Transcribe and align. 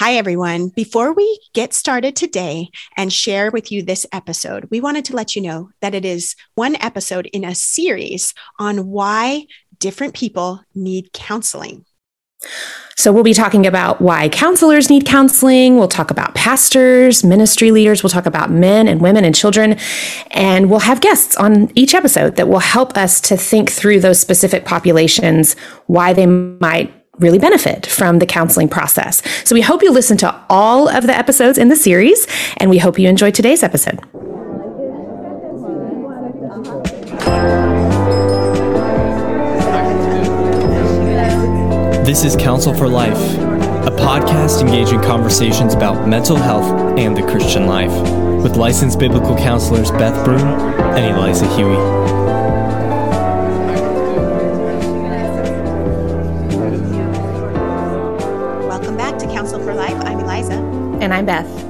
Hi, 0.00 0.14
everyone. 0.14 0.70
Before 0.70 1.12
we 1.12 1.38
get 1.52 1.74
started 1.74 2.16
today 2.16 2.70
and 2.96 3.12
share 3.12 3.50
with 3.50 3.70
you 3.70 3.82
this 3.82 4.06
episode, 4.14 4.66
we 4.70 4.80
wanted 4.80 5.04
to 5.04 5.14
let 5.14 5.36
you 5.36 5.42
know 5.42 5.68
that 5.82 5.94
it 5.94 6.06
is 6.06 6.36
one 6.54 6.74
episode 6.76 7.26
in 7.34 7.44
a 7.44 7.54
series 7.54 8.32
on 8.58 8.86
why 8.86 9.44
different 9.78 10.14
people 10.14 10.64
need 10.74 11.12
counseling. 11.12 11.84
So, 12.96 13.12
we'll 13.12 13.24
be 13.24 13.34
talking 13.34 13.66
about 13.66 14.00
why 14.00 14.30
counselors 14.30 14.88
need 14.88 15.04
counseling. 15.04 15.76
We'll 15.76 15.86
talk 15.86 16.10
about 16.10 16.34
pastors, 16.34 17.22
ministry 17.22 17.70
leaders. 17.70 18.02
We'll 18.02 18.08
talk 18.08 18.24
about 18.24 18.50
men 18.50 18.88
and 18.88 19.02
women 19.02 19.26
and 19.26 19.34
children. 19.34 19.76
And 20.30 20.70
we'll 20.70 20.78
have 20.78 21.02
guests 21.02 21.36
on 21.36 21.70
each 21.74 21.94
episode 21.94 22.36
that 22.36 22.48
will 22.48 22.60
help 22.60 22.96
us 22.96 23.20
to 23.22 23.36
think 23.36 23.70
through 23.70 24.00
those 24.00 24.18
specific 24.18 24.64
populations, 24.64 25.56
why 25.88 26.14
they 26.14 26.24
might 26.24 26.99
really 27.20 27.38
benefit 27.38 27.86
from 27.86 28.18
the 28.18 28.26
counseling 28.26 28.68
process. 28.68 29.22
So 29.44 29.54
we 29.54 29.60
hope 29.60 29.82
you 29.82 29.92
listen 29.92 30.16
to 30.18 30.44
all 30.48 30.88
of 30.88 31.06
the 31.06 31.16
episodes 31.16 31.58
in 31.58 31.68
the 31.68 31.76
series, 31.76 32.26
and 32.56 32.70
we 32.70 32.78
hope 32.78 32.98
you 32.98 33.08
enjoy 33.08 33.30
today's 33.30 33.62
episode. 33.62 34.00
This 42.04 42.24
is 42.24 42.34
Counsel 42.34 42.74
for 42.74 42.88
Life, 42.88 43.38
a 43.86 43.92
podcast 43.92 44.62
engaging 44.62 45.00
conversations 45.00 45.74
about 45.74 46.08
mental 46.08 46.36
health 46.36 46.98
and 46.98 47.16
the 47.16 47.22
Christian 47.22 47.66
life, 47.66 47.92
with 48.42 48.56
licensed 48.56 48.98
biblical 48.98 49.36
counselors 49.36 49.92
Beth 49.92 50.24
Broom 50.24 50.40
and 50.40 51.14
Eliza 51.14 51.46
Huie. 51.46 52.29
I'm 61.20 61.26
Beth. 61.26 61.64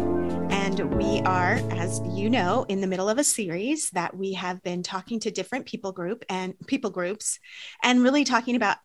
And 0.53 0.97
we 0.97 1.23
are, 1.23 1.55
as 1.73 2.01
you 2.07 2.31
know, 2.31 2.65
in 2.69 2.81
the 2.81 2.87
middle 2.87 3.09
of 3.09 3.19
a 3.19 3.25
series 3.25 3.91
that 3.91 4.17
we 4.17 4.35
have 4.35 4.63
been 4.63 4.85
talking 4.85 5.19
to 5.19 5.33
different 5.33 5.67
people 5.67 5.91
group 5.91 6.25
and 6.29 6.55
people 6.69 6.91
groups 6.91 7.41
and 7.83 8.01
really 8.01 8.23
talking 8.23 8.55
about 8.55 8.77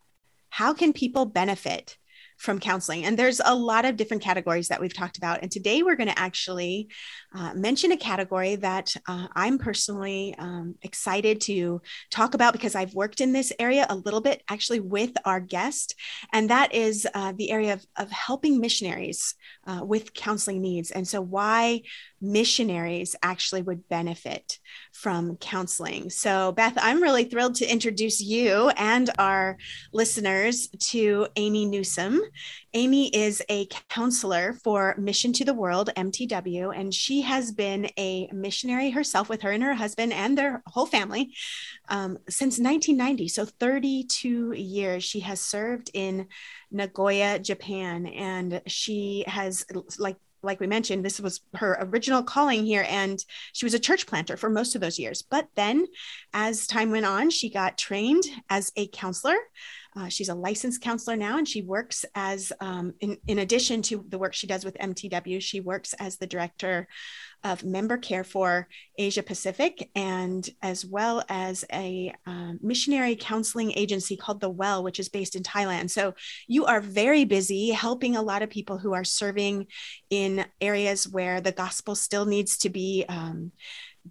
how 0.50 0.74
can 0.74 0.92
people 0.92 1.24
benefit 1.24 1.96
from 2.36 2.60
counseling. 2.60 3.04
And 3.04 3.18
there's 3.18 3.40
a 3.44 3.54
lot 3.54 3.84
of 3.84 3.96
different 3.96 4.22
categories 4.22 4.68
that 4.68 4.80
we've 4.80 4.92
talked 4.92 5.16
about. 5.16 5.40
And 5.42 5.50
today 5.50 5.82
we're 5.82 5.96
going 5.96 6.08
to 6.08 6.18
actually 6.18 6.88
uh, 7.34 7.54
mention 7.54 7.92
a 7.92 7.96
category 7.96 8.56
that 8.56 8.94
uh, 9.08 9.28
I'm 9.34 9.58
personally 9.58 10.34
um, 10.38 10.74
excited 10.82 11.40
to 11.42 11.80
talk 12.10 12.34
about 12.34 12.52
because 12.52 12.74
I've 12.74 12.94
worked 12.94 13.20
in 13.20 13.32
this 13.32 13.52
area 13.58 13.86
a 13.88 13.96
little 13.96 14.20
bit 14.20 14.42
actually 14.48 14.80
with 14.80 15.12
our 15.24 15.40
guest. 15.40 15.94
And 16.32 16.50
that 16.50 16.74
is 16.74 17.06
uh, 17.14 17.32
the 17.36 17.50
area 17.50 17.72
of, 17.72 17.86
of 17.96 18.10
helping 18.10 18.60
missionaries 18.60 19.34
uh, 19.66 19.84
with 19.84 20.14
counseling 20.14 20.60
needs. 20.60 20.90
And 20.90 21.06
so, 21.06 21.20
why 21.20 21.82
missionaries 22.20 23.14
actually 23.22 23.62
would 23.62 23.88
benefit 23.88 24.58
from 24.92 25.36
counseling. 25.36 26.08
So, 26.08 26.52
Beth, 26.52 26.74
I'm 26.76 27.02
really 27.02 27.24
thrilled 27.24 27.56
to 27.56 27.70
introduce 27.70 28.20
you 28.20 28.70
and 28.76 29.10
our 29.18 29.58
listeners 29.92 30.68
to 30.90 31.26
Amy 31.36 31.66
Newsome. 31.66 32.20
Amy 32.74 33.08
is 33.08 33.42
a 33.48 33.66
counselor 33.88 34.54
for 34.64 34.94
Mission 34.98 35.32
to 35.34 35.44
the 35.44 35.54
World, 35.54 35.90
MTW, 35.96 36.78
and 36.78 36.92
she 36.92 37.22
has 37.22 37.52
been 37.52 37.90
a 37.98 38.28
missionary 38.32 38.90
herself 38.90 39.28
with 39.28 39.42
her 39.42 39.50
and 39.50 39.62
her 39.62 39.74
husband 39.74 40.12
and 40.12 40.36
their 40.36 40.62
whole 40.66 40.86
family 40.86 41.34
um, 41.88 42.18
since 42.28 42.58
1990. 42.58 43.28
So, 43.28 43.44
32 43.44 44.52
years 44.52 45.04
she 45.04 45.20
has 45.20 45.40
served 45.40 45.90
in 45.92 46.28
Nagoya, 46.70 47.38
Japan, 47.38 48.06
and 48.06 48.62
she 48.66 49.24
has, 49.26 49.64
like 49.98 50.16
like 50.42 50.60
we 50.60 50.66
mentioned, 50.66 51.04
this 51.04 51.20
was 51.20 51.40
her 51.54 51.76
original 51.80 52.22
calling 52.22 52.64
here, 52.64 52.86
and 52.88 53.22
she 53.52 53.66
was 53.66 53.74
a 53.74 53.78
church 53.78 54.06
planter 54.06 54.36
for 54.36 54.48
most 54.48 54.74
of 54.74 54.80
those 54.80 54.98
years. 54.98 55.22
But 55.22 55.48
then, 55.56 55.86
as 56.32 56.66
time 56.66 56.90
went 56.90 57.04
on, 57.04 57.30
she 57.30 57.50
got 57.50 57.76
trained 57.76 58.24
as 58.48 58.72
a 58.76 58.86
counselor. 58.88 59.36
Uh, 59.96 60.08
she's 60.08 60.28
a 60.28 60.34
licensed 60.34 60.82
counselor 60.82 61.16
now, 61.16 61.38
and 61.38 61.48
she 61.48 61.62
works 61.62 62.04
as, 62.14 62.52
um, 62.60 62.92
in, 63.00 63.16
in 63.26 63.38
addition 63.38 63.80
to 63.82 64.04
the 64.08 64.18
work 64.18 64.34
she 64.34 64.46
does 64.46 64.64
with 64.64 64.76
MTW, 64.78 65.40
she 65.40 65.60
works 65.60 65.94
as 65.98 66.16
the 66.16 66.26
director 66.26 66.86
of 67.44 67.64
member 67.64 67.96
care 67.96 68.24
for 68.24 68.66
Asia 68.98 69.22
Pacific 69.22 69.90
and 69.94 70.48
as 70.62 70.84
well 70.84 71.22
as 71.28 71.64
a 71.72 72.12
um, 72.26 72.58
missionary 72.62 73.14
counseling 73.14 73.72
agency 73.72 74.16
called 74.16 74.40
The 74.40 74.50
Well, 74.50 74.82
which 74.82 74.98
is 74.98 75.08
based 75.08 75.36
in 75.36 75.42
Thailand. 75.42 75.90
So 75.90 76.14
you 76.48 76.66
are 76.66 76.80
very 76.80 77.24
busy 77.24 77.70
helping 77.70 78.16
a 78.16 78.22
lot 78.22 78.42
of 78.42 78.50
people 78.50 78.78
who 78.78 78.94
are 78.94 79.04
serving 79.04 79.66
in 80.10 80.44
areas 80.60 81.08
where 81.08 81.40
the 81.40 81.52
gospel 81.52 81.94
still 81.94 82.26
needs 82.26 82.58
to 82.58 82.70
be. 82.70 83.04
Um, 83.08 83.52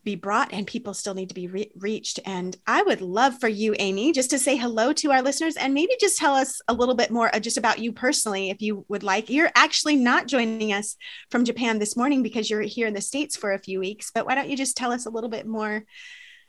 be 0.04 0.16
brought 0.16 0.54
and 0.54 0.68
people 0.68 0.94
still 0.94 1.14
need 1.14 1.30
to 1.30 1.36
be 1.36 1.48
re- 1.48 1.72
reached. 1.78 2.20
And 2.26 2.56
I 2.68 2.84
would 2.84 3.02
love 3.02 3.40
for 3.40 3.48
you, 3.48 3.76
Amy, 3.80 4.12
just 4.12 4.30
to 4.32 4.40
say 4.40 4.56
hello 4.56 4.94
to 4.94 5.12
our 5.12 5.22
listeners 5.22 5.56
and 5.56 5.74
maybe 5.74 5.94
just 6.00 6.18
tell 6.18 6.36
us 6.36 6.62
a 6.68 6.74
little 6.74 6.96
bit 6.96 7.12
more 7.12 7.34
uh, 7.34 7.40
just 7.40 7.58
about 7.58 7.80
you 7.80 7.92
personally, 7.92 8.50
if 8.50 8.62
you 8.62 8.86
would 8.88 9.04
like. 9.04 9.30
You're 9.30 9.52
actually 9.56 9.96
not 9.96 10.28
joining 10.28 10.74
us 10.74 10.96
from 11.30 11.46
Japan 11.46 11.80
this 11.80 11.96
morning 11.96 12.24
because 12.24 12.50
you're 12.50 12.62
here 12.62 12.88
in 12.88 12.94
the 12.94 13.02
States 13.02 13.36
for 13.36 13.54
a 13.54 13.60
few 13.60 13.80
weeks, 13.80 14.12
but 14.14 14.26
why 14.26 14.36
don't 14.36 14.50
you 14.50 14.58
just 14.58 14.78
tell 14.78 14.92
us 14.92 15.06
a 15.06 15.12
little 15.12 15.30
bit 15.30 15.48
more 15.48 15.86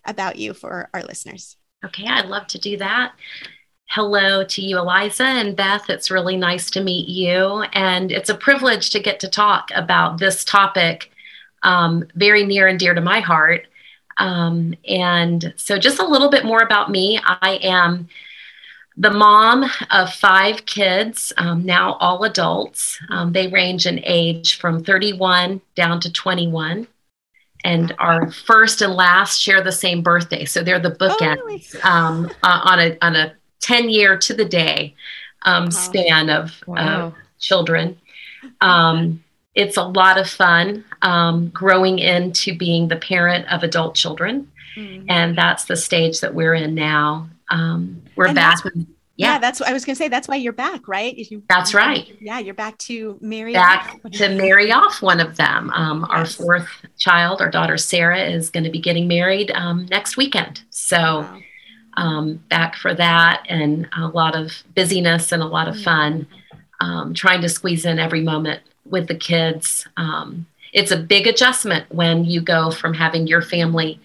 about 0.04 0.36
you 0.36 0.54
for 0.54 0.88
our 0.94 1.02
listeners? 1.02 1.56
Okay, 1.84 2.06
I'd 2.06 2.26
love 2.26 2.46
to 2.48 2.58
do 2.58 2.76
that. 2.78 3.12
Hello 3.90 4.44
to 4.44 4.62
you, 4.62 4.78
Eliza 4.78 5.24
and 5.24 5.56
Beth. 5.56 5.88
It's 5.88 6.10
really 6.10 6.36
nice 6.36 6.70
to 6.72 6.82
meet 6.82 7.08
you. 7.08 7.62
And 7.72 8.10
it's 8.10 8.28
a 8.28 8.34
privilege 8.34 8.90
to 8.90 9.00
get 9.00 9.20
to 9.20 9.28
talk 9.28 9.68
about 9.74 10.18
this 10.18 10.44
topic 10.44 11.12
um, 11.62 12.06
very 12.14 12.44
near 12.44 12.68
and 12.68 12.78
dear 12.78 12.94
to 12.94 13.00
my 13.00 13.20
heart. 13.20 13.66
Um, 14.18 14.74
and 14.88 15.52
so, 15.56 15.78
just 15.78 15.98
a 15.98 16.06
little 16.06 16.30
bit 16.30 16.44
more 16.44 16.60
about 16.60 16.90
me. 16.90 17.20
I 17.22 17.58
am 17.62 18.08
the 18.96 19.10
mom 19.10 19.70
of 19.90 20.12
five 20.14 20.64
kids, 20.64 21.32
um, 21.36 21.64
now 21.66 21.94
all 21.94 22.24
adults. 22.24 22.98
Um, 23.10 23.32
they 23.32 23.48
range 23.48 23.86
in 23.86 24.00
age 24.04 24.58
from 24.58 24.82
31 24.82 25.60
down 25.74 26.00
to 26.00 26.12
21. 26.12 26.86
And 27.64 27.94
our 27.98 28.30
first 28.30 28.80
and 28.80 28.94
last 28.94 29.40
share 29.40 29.62
the 29.62 29.72
same 29.72 30.02
birthday. 30.02 30.44
So 30.44 30.62
they're 30.62 30.78
the 30.78 30.92
bookends 30.92 31.76
oh, 31.84 31.90
um, 31.90 32.30
uh, 32.42 32.60
on, 32.64 32.78
a, 32.78 32.98
on 33.02 33.16
a 33.16 33.34
10 33.60 33.90
year 33.90 34.16
to 34.16 34.34
the 34.34 34.44
day 34.44 34.94
um, 35.42 35.64
wow. 35.64 35.70
span 35.70 36.30
of 36.30 36.62
wow. 36.66 36.76
uh, 37.08 37.10
children. 37.38 37.98
Um, 38.60 39.22
it's 39.56 39.78
a 39.78 39.82
lot 39.82 40.18
of 40.18 40.28
fun 40.28 40.84
um, 41.02 41.48
growing 41.48 41.98
into 41.98 42.56
being 42.56 42.88
the 42.88 42.96
parent 42.96 43.50
of 43.50 43.62
adult 43.62 43.96
children. 43.96 44.52
Mm-hmm. 44.76 45.06
And 45.08 45.36
that's 45.36 45.64
the 45.64 45.76
stage 45.76 46.20
that 46.20 46.34
we're 46.34 46.54
in 46.54 46.74
now. 46.74 47.28
Um, 47.50 48.02
we're 48.16 48.26
and 48.26 48.34
back. 48.34 48.58
yeah. 48.64 48.82
yeah, 49.16 49.38
that's 49.38 49.58
what 49.58 49.70
I 49.70 49.72
was 49.72 49.86
going 49.86 49.94
to 49.94 49.98
say. 49.98 50.08
That's 50.08 50.28
why 50.28 50.36
you're 50.36 50.52
back, 50.52 50.86
right? 50.86 51.16
You, 51.16 51.42
that's 51.48 51.72
right. 51.72 52.14
Yeah, 52.20 52.38
you're 52.38 52.52
back 52.52 52.76
to 52.78 53.16
marry 53.22 53.54
back 53.54 53.98
off. 54.04 54.12
to 54.12 54.28
marry 54.36 54.70
off 54.70 55.00
one 55.00 55.20
of 55.20 55.38
them. 55.38 55.70
Um, 55.70 56.00
yes. 56.00 56.10
Our 56.10 56.26
fourth 56.26 56.68
child, 56.98 57.40
our 57.40 57.50
daughter 57.50 57.78
Sarah, 57.78 58.24
is 58.24 58.50
going 58.50 58.64
to 58.64 58.70
be 58.70 58.80
getting 58.80 59.08
married 59.08 59.50
um, 59.52 59.86
next 59.90 60.16
weekend. 60.16 60.62
So. 60.70 61.20
Wow. 61.20 61.40
Um, 61.98 62.44
back 62.50 62.76
for 62.76 62.92
that 62.92 63.46
and 63.48 63.88
a 63.96 64.08
lot 64.08 64.36
of 64.36 64.52
busyness 64.74 65.32
and 65.32 65.42
a 65.42 65.46
lot 65.46 65.66
of 65.66 65.76
mm. 65.76 65.84
fun, 65.84 66.26
um, 66.78 67.14
trying 67.14 67.40
to 67.40 67.48
squeeze 67.48 67.86
in 67.86 67.98
every 67.98 68.20
moment 68.20 68.60
with 68.90 69.08
the 69.08 69.16
kids. 69.16 69.86
Um, 69.96 70.46
it's 70.72 70.90
a 70.90 70.96
big 70.96 71.26
adjustment 71.26 71.86
when 71.92 72.24
you 72.24 72.40
go 72.40 72.70
from 72.70 72.94
having 72.94 73.26
your 73.26 73.42
family 73.42 74.00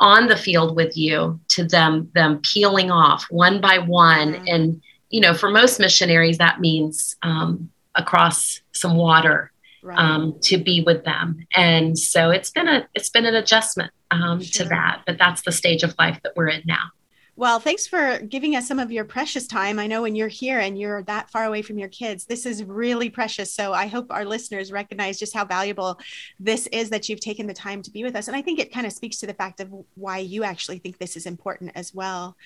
on 0.00 0.26
the 0.26 0.36
field 0.36 0.76
with 0.76 0.96
you 0.96 1.38
to 1.48 1.64
them 1.64 2.10
them 2.14 2.40
peeling 2.42 2.90
off 2.90 3.24
one 3.30 3.60
by 3.60 3.78
one 3.78 4.34
mm-hmm. 4.34 4.44
and 4.48 4.82
you 5.10 5.20
know 5.20 5.34
for 5.34 5.50
most 5.50 5.78
missionaries 5.78 6.38
that 6.38 6.60
means 6.60 7.16
um, 7.22 7.70
across 7.94 8.60
some 8.72 8.96
water 8.96 9.52
right. 9.82 9.98
um, 9.98 10.36
to 10.40 10.58
be 10.58 10.82
with 10.82 11.04
them 11.04 11.46
and 11.54 11.98
so 11.98 12.30
it's 12.30 12.50
been 12.50 12.68
a 12.68 12.86
it's 12.94 13.08
been 13.08 13.24
an 13.24 13.36
adjustment 13.36 13.92
um, 14.10 14.42
sure. 14.42 14.64
to 14.64 14.68
that 14.68 15.02
but 15.06 15.16
that's 15.16 15.42
the 15.42 15.52
stage 15.52 15.82
of 15.84 15.94
life 15.98 16.18
that 16.22 16.32
we're 16.36 16.48
in 16.48 16.62
now 16.66 16.90
well, 17.36 17.58
thanks 17.58 17.86
for 17.86 18.20
giving 18.20 18.54
us 18.54 18.68
some 18.68 18.78
of 18.78 18.92
your 18.92 19.04
precious 19.04 19.48
time. 19.48 19.80
I 19.80 19.88
know 19.88 20.02
when 20.02 20.14
you're 20.14 20.28
here 20.28 20.60
and 20.60 20.78
you're 20.78 21.02
that 21.04 21.30
far 21.30 21.44
away 21.44 21.62
from 21.62 21.78
your 21.78 21.88
kids, 21.88 22.26
this 22.26 22.46
is 22.46 22.62
really 22.62 23.10
precious. 23.10 23.52
So 23.52 23.72
I 23.72 23.88
hope 23.88 24.06
our 24.10 24.24
listeners 24.24 24.70
recognize 24.70 25.18
just 25.18 25.34
how 25.34 25.44
valuable 25.44 25.98
this 26.38 26.68
is 26.68 26.90
that 26.90 27.08
you've 27.08 27.20
taken 27.20 27.48
the 27.48 27.54
time 27.54 27.82
to 27.82 27.90
be 27.90 28.04
with 28.04 28.14
us. 28.14 28.28
And 28.28 28.36
I 28.36 28.42
think 28.42 28.60
it 28.60 28.72
kind 28.72 28.86
of 28.86 28.92
speaks 28.92 29.18
to 29.18 29.26
the 29.26 29.34
fact 29.34 29.58
of 29.58 29.68
why 29.96 30.18
you 30.18 30.44
actually 30.44 30.78
think 30.78 30.98
this 30.98 31.16
is 31.16 31.26
important 31.26 31.72
as 31.74 31.92
well. 31.92 32.36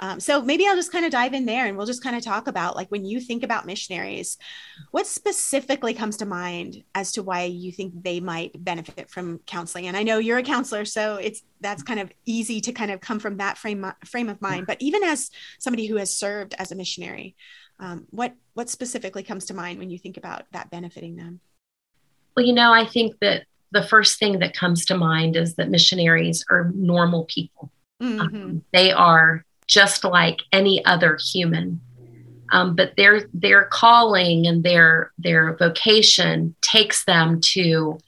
Um, 0.00 0.18
so 0.18 0.42
maybe 0.42 0.66
I'll 0.66 0.74
just 0.74 0.92
kind 0.92 1.04
of 1.04 1.12
dive 1.12 1.34
in 1.34 1.46
there 1.46 1.66
and 1.66 1.76
we'll 1.76 1.86
just 1.86 2.02
kind 2.02 2.16
of 2.16 2.24
talk 2.24 2.48
about 2.48 2.74
like 2.74 2.88
when 2.88 3.04
you 3.04 3.20
think 3.20 3.44
about 3.44 3.64
missionaries, 3.64 4.38
what 4.90 5.06
specifically 5.06 5.94
comes 5.94 6.16
to 6.16 6.26
mind 6.26 6.82
as 6.96 7.12
to 7.12 7.22
why 7.22 7.44
you 7.44 7.70
think 7.70 8.02
they 8.02 8.18
might 8.18 8.52
benefit 8.64 9.08
from 9.08 9.38
counseling? 9.46 9.86
And 9.86 9.96
I 9.96 10.02
know 10.02 10.18
you're 10.18 10.38
a 10.38 10.42
counselor, 10.42 10.84
so 10.84 11.14
it's 11.14 11.42
that's 11.62 11.82
kind 11.82 12.00
of 12.00 12.12
easy 12.26 12.60
to 12.60 12.72
kind 12.72 12.90
of 12.90 13.00
come 13.00 13.18
from 13.18 13.38
that 13.38 13.56
frame 13.56 13.90
frame 14.04 14.28
of 14.28 14.42
mind. 14.42 14.66
But 14.66 14.82
even 14.82 15.02
as 15.04 15.30
somebody 15.58 15.86
who 15.86 15.96
has 15.96 16.16
served 16.16 16.54
as 16.58 16.72
a 16.72 16.74
missionary, 16.74 17.36
Um, 17.80 18.06
what 18.10 18.32
what 18.54 18.68
specifically 18.70 19.24
comes 19.24 19.46
to 19.46 19.54
mind 19.54 19.78
when 19.78 19.90
you 19.90 19.98
think 19.98 20.16
about 20.16 20.42
that 20.52 20.70
benefiting 20.70 21.16
them? 21.16 21.40
Well, 22.36 22.46
you 22.46 22.52
know, 22.52 22.72
I 22.72 22.84
think 22.84 23.18
that 23.20 23.46
the 23.72 23.82
first 23.82 24.18
thing 24.18 24.38
that 24.40 24.54
comes 24.54 24.84
to 24.86 24.96
mind 24.96 25.36
is 25.36 25.54
that 25.56 25.68
missionaries 25.68 26.44
are 26.50 26.70
normal 26.74 27.24
people. 27.24 27.72
Mm-hmm. 28.00 28.20
Um, 28.20 28.64
they 28.72 28.92
are 28.92 29.44
just 29.66 30.04
like 30.04 30.38
any 30.52 30.84
other 30.84 31.18
human. 31.32 31.80
Um, 32.52 32.76
but 32.76 32.92
their 32.96 33.28
their 33.32 33.64
calling 33.64 34.46
and 34.46 34.62
their 34.62 35.10
their 35.18 35.56
vocation 35.56 36.54
takes 36.60 37.04
them 37.04 37.40
to 37.54 37.98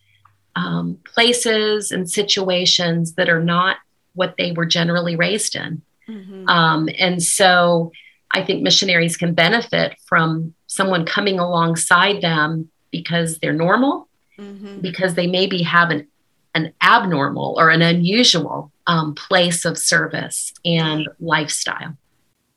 um, 0.57 0.99
places 1.15 1.91
and 1.91 2.11
situations 2.11 3.15
that 3.15 3.29
are 3.29 3.43
not 3.43 3.77
what 4.15 4.35
they 4.39 4.53
were 4.53 4.67
generally 4.67 5.17
raised 5.17 5.57
in. 5.57 5.83
Mm-hmm. 6.09 6.49
Um, 6.49 6.89
and 6.99 7.23
so 7.23 7.93
I 8.31 8.45
think 8.45 8.63
missionaries 8.63 9.17
can 9.17 9.35
benefit 9.35 9.97
from 10.07 10.55
someone 10.67 11.07
coming 11.07 11.39
alongside 11.39 12.21
them 12.21 12.71
because 12.91 13.39
they're 13.39 13.53
normal, 13.53 14.09
mm-hmm. 14.39 14.81
because 14.81 15.15
they 15.15 15.27
maybe 15.27 15.63
have 15.63 15.91
an, 15.91 16.07
an 16.55 16.73
abnormal 16.83 17.57
or 17.59 17.71
an 17.71 17.83
unusual 17.83 18.71
um, 18.87 19.15
place 19.15 19.65
of 19.65 19.79
service 19.79 20.53
and 20.65 21.09
lifestyle. 21.19 21.97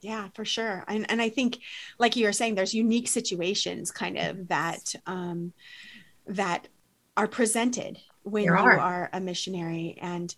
Yeah, 0.02 0.28
for 0.36 0.46
sure. 0.46 0.84
And, 0.88 1.10
and 1.10 1.22
I 1.22 1.30
think, 1.30 1.60
like 1.98 2.16
you 2.16 2.26
were 2.26 2.34
saying, 2.34 2.56
there's 2.56 2.74
unique 2.74 3.08
situations 3.08 3.92
kind 3.92 4.18
of 4.18 4.48
that 4.50 4.94
um, 5.08 5.54
that 6.28 6.68
are 7.18 7.28
presented 7.28 8.00
when 8.24 8.46
there 8.46 8.58
you 8.58 8.64
are. 8.64 8.80
are 8.80 9.10
a 9.14 9.20
missionary 9.20 9.98
and 10.02 10.36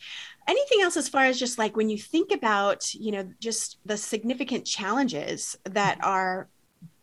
anything 0.47 0.81
else 0.81 0.95
as 0.95 1.09
far 1.09 1.25
as 1.25 1.37
just 1.37 1.57
like 1.57 1.75
when 1.75 1.89
you 1.89 1.97
think 1.97 2.31
about 2.31 2.93
you 2.93 3.11
know 3.11 3.27
just 3.39 3.77
the 3.85 3.97
significant 3.97 4.65
challenges 4.65 5.57
that 5.65 5.97
mm-hmm. 5.97 6.09
are 6.09 6.49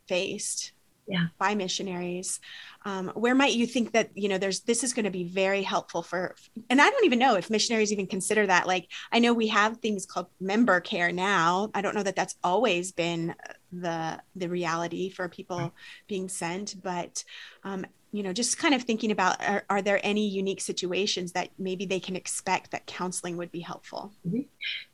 faced 0.08 0.72
yeah. 1.08 1.26
by 1.38 1.54
missionaries 1.54 2.40
um, 2.84 3.08
where 3.14 3.34
might 3.34 3.52
you 3.52 3.66
think 3.66 3.92
that 3.92 4.10
you 4.14 4.28
know 4.28 4.38
there's 4.38 4.60
this 4.60 4.82
is 4.82 4.92
going 4.92 5.04
to 5.04 5.10
be 5.10 5.24
very 5.24 5.62
helpful 5.62 6.02
for 6.02 6.34
and 6.70 6.80
i 6.80 6.88
don't 6.88 7.04
even 7.04 7.18
know 7.18 7.34
if 7.34 7.50
missionaries 7.50 7.92
even 7.92 8.06
consider 8.06 8.46
that 8.46 8.66
like 8.66 8.88
i 9.12 9.18
know 9.18 9.32
we 9.32 9.46
have 9.48 9.78
things 9.78 10.06
called 10.06 10.26
member 10.40 10.80
care 10.80 11.12
now 11.12 11.70
i 11.74 11.80
don't 11.80 11.94
know 11.94 12.02
that 12.02 12.16
that's 12.16 12.36
always 12.42 12.92
been 12.92 13.34
the 13.72 14.20
the 14.34 14.48
reality 14.48 15.10
for 15.10 15.28
people 15.28 15.72
being 16.08 16.28
sent 16.28 16.80
but 16.82 17.22
um, 17.64 17.84
you 18.16 18.22
know 18.22 18.32
just 18.32 18.56
kind 18.56 18.74
of 18.74 18.82
thinking 18.82 19.10
about 19.10 19.36
are, 19.46 19.64
are, 19.68 19.82
there 19.82 20.00
any 20.02 20.26
unique 20.26 20.62
situations 20.62 21.32
that 21.32 21.50
maybe 21.58 21.84
they 21.84 22.00
can 22.00 22.16
expect 22.16 22.70
that 22.70 22.86
counseling 22.86 23.36
would 23.36 23.52
be 23.52 23.60
helpful 23.60 24.10
mm-hmm. 24.26 24.40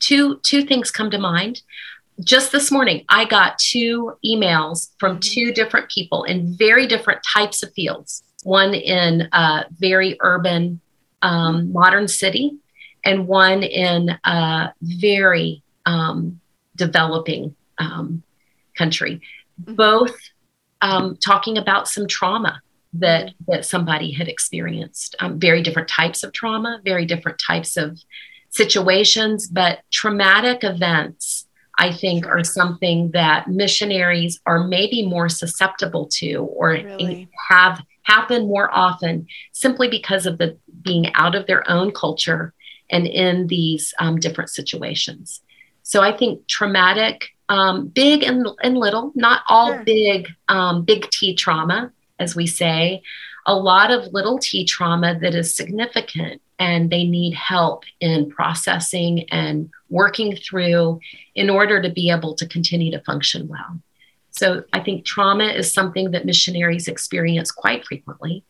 two 0.00 0.38
two 0.38 0.62
things 0.64 0.90
come 0.90 1.08
to 1.08 1.18
mind 1.18 1.62
just 2.20 2.50
this 2.50 2.72
morning 2.72 3.04
i 3.08 3.24
got 3.24 3.58
two 3.60 4.12
emails 4.26 4.90
from 4.98 5.12
mm-hmm. 5.12 5.20
two 5.20 5.52
different 5.52 5.88
people 5.88 6.24
in 6.24 6.52
very 6.56 6.86
different 6.88 7.20
types 7.32 7.62
of 7.62 7.72
fields 7.74 8.24
one 8.42 8.74
in 8.74 9.28
a 9.32 9.64
very 9.70 10.16
urban 10.20 10.80
um, 11.22 11.58
mm-hmm. 11.58 11.72
modern 11.72 12.08
city 12.08 12.56
and 13.04 13.28
one 13.28 13.62
in 13.62 14.18
a 14.24 14.72
very 14.82 15.62
um, 15.86 16.40
developing 16.74 17.54
um, 17.78 18.24
country 18.76 19.20
mm-hmm. 19.62 19.74
both 19.76 20.16
um, 20.80 21.16
talking 21.16 21.56
about 21.56 21.86
some 21.86 22.08
trauma 22.08 22.60
that 22.92 23.32
that 23.48 23.64
somebody 23.64 24.12
had 24.12 24.28
experienced 24.28 25.16
um, 25.20 25.38
very 25.38 25.62
different 25.62 25.88
types 25.88 26.22
of 26.22 26.32
trauma 26.32 26.80
very 26.84 27.06
different 27.06 27.40
types 27.44 27.76
of 27.76 27.98
situations 28.50 29.48
but 29.48 29.80
traumatic 29.90 30.62
events 30.62 31.46
i 31.78 31.90
think 31.92 32.26
are 32.26 32.44
something 32.44 33.10
that 33.12 33.48
missionaries 33.48 34.40
are 34.44 34.64
maybe 34.64 35.06
more 35.06 35.28
susceptible 35.28 36.06
to 36.06 36.44
or 36.56 36.70
really? 36.70 37.28
have 37.48 37.80
happen 38.02 38.46
more 38.46 38.68
often 38.74 39.26
simply 39.52 39.88
because 39.88 40.26
of 40.26 40.36
the 40.38 40.58
being 40.82 41.12
out 41.14 41.34
of 41.34 41.46
their 41.46 41.68
own 41.70 41.92
culture 41.92 42.52
and 42.90 43.06
in 43.06 43.46
these 43.46 43.94
um, 43.98 44.18
different 44.18 44.50
situations 44.50 45.40
so 45.82 46.02
i 46.02 46.14
think 46.14 46.46
traumatic 46.46 47.28
um, 47.48 47.88
big 47.88 48.22
and, 48.22 48.46
and 48.62 48.78
little 48.78 49.12
not 49.14 49.42
all 49.48 49.72
sure. 49.72 49.82
big 49.84 50.28
um, 50.48 50.84
big 50.84 51.08
t 51.10 51.34
trauma 51.34 51.90
as 52.22 52.36
we 52.36 52.46
say, 52.46 53.02
a 53.44 53.54
lot 53.54 53.90
of 53.90 54.12
little 54.12 54.38
t 54.38 54.64
trauma 54.64 55.18
that 55.20 55.34
is 55.34 55.54
significant 55.54 56.40
and 56.58 56.90
they 56.90 57.04
need 57.04 57.34
help 57.34 57.84
in 58.00 58.30
processing 58.30 59.28
and 59.30 59.68
working 59.90 60.36
through 60.36 61.00
in 61.34 61.50
order 61.50 61.82
to 61.82 61.90
be 61.90 62.10
able 62.10 62.34
to 62.36 62.46
continue 62.46 62.92
to 62.92 63.00
function 63.00 63.48
well. 63.48 63.80
So 64.30 64.64
I 64.72 64.80
think 64.80 65.04
trauma 65.04 65.44
is 65.44 65.72
something 65.72 66.12
that 66.12 66.24
missionaries 66.24 66.88
experience 66.88 67.50
quite 67.50 67.84
frequently. 67.84 68.44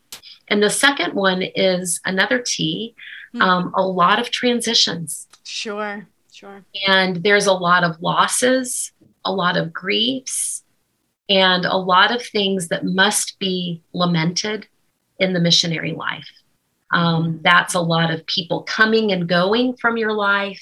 And 0.48 0.62
the 0.62 0.70
second 0.70 1.14
one 1.14 1.42
is 1.42 2.00
another 2.04 2.38
T, 2.44 2.94
mm-hmm. 3.34 3.42
um, 3.42 3.72
a 3.74 3.82
lot 3.82 4.20
of 4.20 4.30
transitions. 4.30 5.26
Sure, 5.44 6.06
sure. 6.30 6.64
And 6.86 7.22
there's 7.22 7.46
a 7.46 7.52
lot 7.52 7.82
of 7.82 8.00
losses, 8.00 8.92
a 9.24 9.32
lot 9.32 9.56
of 9.56 9.72
griefs, 9.72 10.61
and 11.32 11.64
a 11.64 11.76
lot 11.76 12.14
of 12.14 12.22
things 12.22 12.68
that 12.68 12.84
must 12.84 13.38
be 13.38 13.82
lamented 13.94 14.66
in 15.18 15.32
the 15.32 15.40
missionary 15.40 15.92
life. 15.92 16.28
Um, 16.92 17.40
that's 17.42 17.72
a 17.72 17.80
lot 17.80 18.10
of 18.10 18.26
people 18.26 18.64
coming 18.64 19.12
and 19.12 19.26
going 19.26 19.76
from 19.76 19.96
your 19.96 20.12
life. 20.12 20.60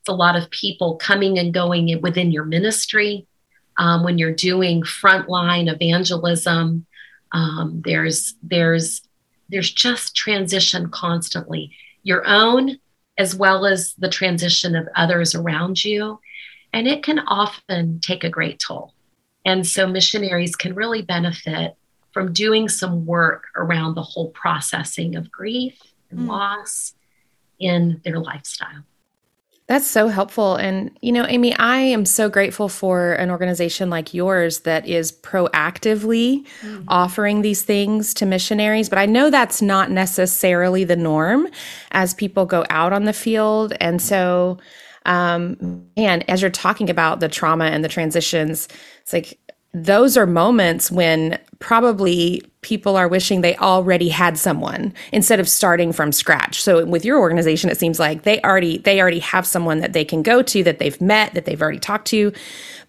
It's 0.00 0.08
a 0.08 0.12
lot 0.12 0.34
of 0.34 0.50
people 0.50 0.96
coming 0.96 1.38
and 1.38 1.54
going 1.54 2.00
within 2.02 2.32
your 2.32 2.44
ministry. 2.44 3.28
Um, 3.76 4.02
when 4.02 4.18
you're 4.18 4.34
doing 4.34 4.82
frontline 4.82 5.72
evangelism, 5.72 6.84
um, 7.30 7.80
there's 7.84 8.34
there's 8.42 9.02
there's 9.48 9.70
just 9.70 10.16
transition 10.16 10.90
constantly, 10.90 11.70
your 12.02 12.26
own 12.26 12.78
as 13.18 13.36
well 13.36 13.66
as 13.66 13.94
the 13.98 14.08
transition 14.08 14.74
of 14.74 14.88
others 14.96 15.36
around 15.36 15.84
you, 15.84 16.18
and 16.72 16.88
it 16.88 17.04
can 17.04 17.20
often 17.20 18.00
take 18.00 18.24
a 18.24 18.30
great 18.30 18.58
toll. 18.58 18.94
And 19.48 19.66
so 19.66 19.86
missionaries 19.86 20.54
can 20.54 20.74
really 20.74 21.00
benefit 21.00 21.74
from 22.12 22.34
doing 22.34 22.68
some 22.68 23.06
work 23.06 23.44
around 23.56 23.94
the 23.94 24.02
whole 24.02 24.28
processing 24.28 25.16
of 25.16 25.30
grief 25.30 25.80
and 26.10 26.20
mm. 26.20 26.28
loss 26.28 26.92
in 27.58 27.98
their 28.04 28.20
lifestyle. 28.20 28.84
That's 29.66 29.86
so 29.86 30.08
helpful. 30.08 30.56
And, 30.56 30.90
you 31.00 31.12
know, 31.12 31.24
Amy, 31.26 31.54
I 31.54 31.78
am 31.78 32.04
so 32.04 32.28
grateful 32.28 32.68
for 32.68 33.14
an 33.14 33.30
organization 33.30 33.88
like 33.88 34.12
yours 34.12 34.60
that 34.60 34.86
is 34.86 35.12
proactively 35.12 36.44
mm-hmm. 36.60 36.84
offering 36.88 37.40
these 37.40 37.62
things 37.62 38.12
to 38.14 38.26
missionaries. 38.26 38.90
But 38.90 38.98
I 38.98 39.06
know 39.06 39.30
that's 39.30 39.62
not 39.62 39.90
necessarily 39.90 40.84
the 40.84 40.96
norm 40.96 41.48
as 41.92 42.12
people 42.12 42.44
go 42.44 42.66
out 42.68 42.92
on 42.92 43.04
the 43.04 43.14
field. 43.14 43.72
And 43.80 44.02
so, 44.02 44.58
um, 45.08 45.86
and 45.96 46.28
as 46.30 46.42
you're 46.42 46.50
talking 46.50 46.90
about 46.90 47.20
the 47.20 47.28
trauma 47.28 47.64
and 47.64 47.82
the 47.82 47.88
transitions, 47.88 48.68
it's 49.00 49.12
like 49.12 49.38
those 49.72 50.16
are 50.16 50.26
moments 50.26 50.90
when 50.90 51.38
probably 51.60 52.42
people 52.60 52.96
are 52.96 53.08
wishing 53.08 53.40
they 53.40 53.56
already 53.56 54.08
had 54.08 54.38
someone 54.38 54.92
instead 55.12 55.40
of 55.40 55.48
starting 55.48 55.92
from 55.92 56.12
scratch. 56.12 56.62
So 56.62 56.84
with 56.84 57.04
your 57.04 57.18
organization, 57.18 57.70
it 57.70 57.78
seems 57.78 57.98
like 57.98 58.22
they 58.22 58.40
already 58.42 58.78
they 58.78 59.00
already 59.00 59.18
have 59.20 59.46
someone 59.46 59.80
that 59.80 59.94
they 59.94 60.04
can 60.04 60.22
go 60.22 60.42
to 60.42 60.62
that 60.64 60.78
they've 60.78 61.00
met 61.00 61.34
that 61.34 61.46
they've 61.46 61.60
already 61.60 61.78
talked 61.78 62.06
to. 62.08 62.32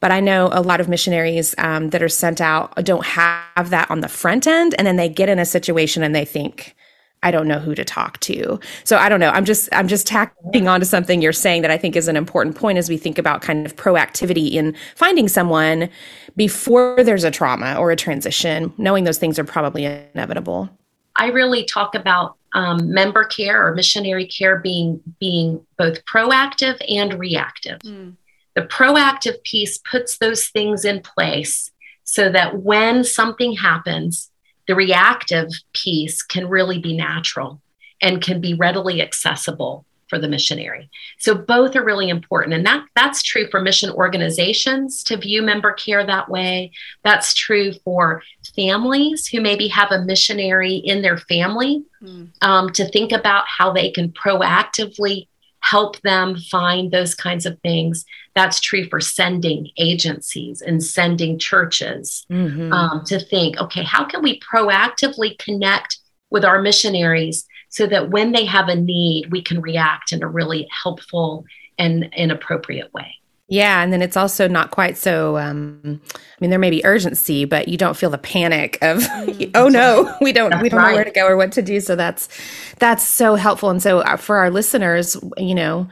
But 0.01 0.11
I 0.11 0.19
know 0.19 0.49
a 0.51 0.61
lot 0.61 0.81
of 0.81 0.89
missionaries 0.89 1.55
um, 1.57 1.89
that 1.89 2.03
are 2.03 2.09
sent 2.09 2.41
out 2.41 2.75
don't 2.83 3.05
have 3.05 3.69
that 3.69 3.89
on 3.89 4.01
the 4.01 4.07
front 4.09 4.45
end, 4.45 4.75
and 4.77 4.85
then 4.85 4.97
they 4.97 5.09
get 5.09 5.29
in 5.29 5.39
a 5.39 5.45
situation 5.45 6.03
and 6.03 6.15
they 6.15 6.25
think, 6.25 6.75
I 7.21 7.31
don't 7.31 7.47
know 7.47 7.59
who 7.59 7.75
to 7.75 7.83
talk 7.83 8.19
to. 8.21 8.59
So 8.85 8.97
I 8.97 9.09
don't 9.09 9.19
know. 9.19 9.29
I'm 9.29 9.45
just 9.45 9.67
I'm 9.73 9.88
just 9.88 10.07
tacking 10.07 10.67
onto 10.67 10.85
something 10.85 11.21
you're 11.21 11.33
saying 11.33 11.63
that 11.63 11.71
I 11.71 11.77
think 11.77 11.95
is 11.95 12.07
an 12.07 12.15
important 12.15 12.55
point 12.55 12.77
as 12.77 12.89
we 12.89 12.97
think 12.97 13.17
about 13.17 13.41
kind 13.41 13.65
of 13.65 13.75
proactivity 13.75 14.51
in 14.53 14.75
finding 14.95 15.27
someone 15.27 15.89
before 16.38 17.03
there's 17.03 17.25
a 17.25 17.31
trauma 17.31 17.75
or 17.75 17.91
a 17.91 17.95
transition, 17.95 18.73
knowing 18.77 19.03
those 19.03 19.17
things 19.17 19.38
are 19.38 19.43
probably 19.43 19.85
inevitable. 19.85 20.69
I 21.17 21.27
really 21.27 21.65
talk 21.65 21.95
about 21.95 22.38
um, 22.53 22.93
member 22.93 23.25
care 23.25 23.67
or 23.67 23.75
missionary 23.75 24.25
care 24.25 24.57
being 24.57 25.01
being 25.19 25.65
both 25.77 26.05
proactive 26.05 26.81
and 26.89 27.19
reactive. 27.19 27.79
Mm. 27.79 28.15
The 28.55 28.61
proactive 28.61 29.43
piece 29.43 29.77
puts 29.77 30.17
those 30.17 30.47
things 30.47 30.85
in 30.85 31.01
place 31.01 31.71
so 32.03 32.31
that 32.31 32.59
when 32.61 33.03
something 33.03 33.53
happens, 33.53 34.31
the 34.69 34.75
reactive 34.75 35.49
piece 35.73 36.21
can 36.21 36.47
really 36.47 36.77
be 36.77 36.95
natural 36.95 37.59
and 38.03 38.21
can 38.21 38.39
be 38.39 38.53
readily 38.53 39.01
accessible 39.01 39.83
for 40.07 40.19
the 40.19 40.27
missionary. 40.27 40.91
So 41.17 41.33
both 41.33 41.75
are 41.75 41.83
really 41.83 42.07
important 42.07 42.53
and 42.53 42.63
that 42.67 42.85
that's 42.95 43.23
true 43.23 43.47
for 43.49 43.61
mission 43.61 43.89
organizations 43.89 45.03
to 45.05 45.17
view 45.17 45.41
member 45.41 45.73
care 45.73 46.05
that 46.05 46.29
way. 46.29 46.71
That's 47.03 47.33
true 47.33 47.73
for 47.83 48.21
families 48.55 49.25
who 49.25 49.41
maybe 49.41 49.67
have 49.69 49.91
a 49.91 50.05
missionary 50.05 50.75
in 50.75 51.01
their 51.01 51.17
family 51.17 51.83
mm. 51.99 52.29
um, 52.43 52.69
to 52.73 52.88
think 52.91 53.11
about 53.11 53.45
how 53.47 53.73
they 53.73 53.89
can 53.89 54.11
proactively 54.11 55.27
help 55.62 56.01
them 56.01 56.38
find 56.38 56.92
those 56.92 57.16
kinds 57.16 57.46
of 57.46 57.60
things. 57.62 58.06
That's 58.36 58.60
true 58.60 58.88
for 58.89 59.00
sending 59.00 59.70
agencies 59.78 60.62
and 60.62 60.84
sending 60.84 61.38
churches 61.38 62.25
mm-hmm. 62.32 62.72
um, 62.72 63.04
to 63.06 63.20
think, 63.20 63.58
okay, 63.60 63.84
how 63.84 64.06
can 64.06 64.22
we 64.22 64.39
proactively 64.39 65.38
connect 65.38 66.00
with 66.30 66.46
our 66.46 66.62
missionaries 66.62 67.46
so 67.70 67.88
that 67.88 68.10
when 68.10 68.32
they 68.32 68.46
have 68.46 68.68
a 68.68 68.75
need, 68.75 69.32
we 69.32 69.42
can 69.42 69.62
react 69.62 70.12
in 70.12 70.24
a 70.24 70.28
really 70.28 70.68
helpful 70.84 71.46
and, 71.78 72.10
and 72.16 72.32
appropriate 72.32 72.94
way. 72.94 73.16
Yeah, 73.50 73.82
and 73.82 73.91
then 73.91 74.03
it's 74.03 74.15
also 74.15 74.48
not 74.48 74.70
quite 74.70 74.96
so. 74.96 75.38
Um, 75.38 76.00
I 76.13 76.20
mean, 76.39 76.51
there 76.51 76.60
may 76.60 76.70
be 76.70 76.86
urgency, 76.86 77.46
but 77.46 77.68
you 77.68 77.77
don't 77.77 77.98
feel 77.98 78.12
the 78.12 78.20
panic 78.20 78.77
of, 78.82 78.98
mm, 79.00 79.51
oh 79.56 79.68
no, 79.68 80.15
we 80.22 80.32
don't 80.32 80.51
that's 80.51 80.62
we 80.62 80.70
don't 80.70 80.79
right. 80.79 80.91
know 80.91 80.96
where 80.96 81.03
to 81.03 81.12
go 81.12 81.25
or 81.25 81.36
what 81.36 81.51
to 81.53 81.62
do. 81.62 81.79
So 81.79 81.96
that's 81.96 82.29
that's 82.77 83.03
so 83.03 83.36
helpful. 83.36 83.70
And 83.70 83.82
so 83.82 84.00
uh, 84.00 84.18
for 84.18 84.38
our 84.38 84.51
listeners, 84.51 85.18
you 85.38 85.56
know, 85.56 85.88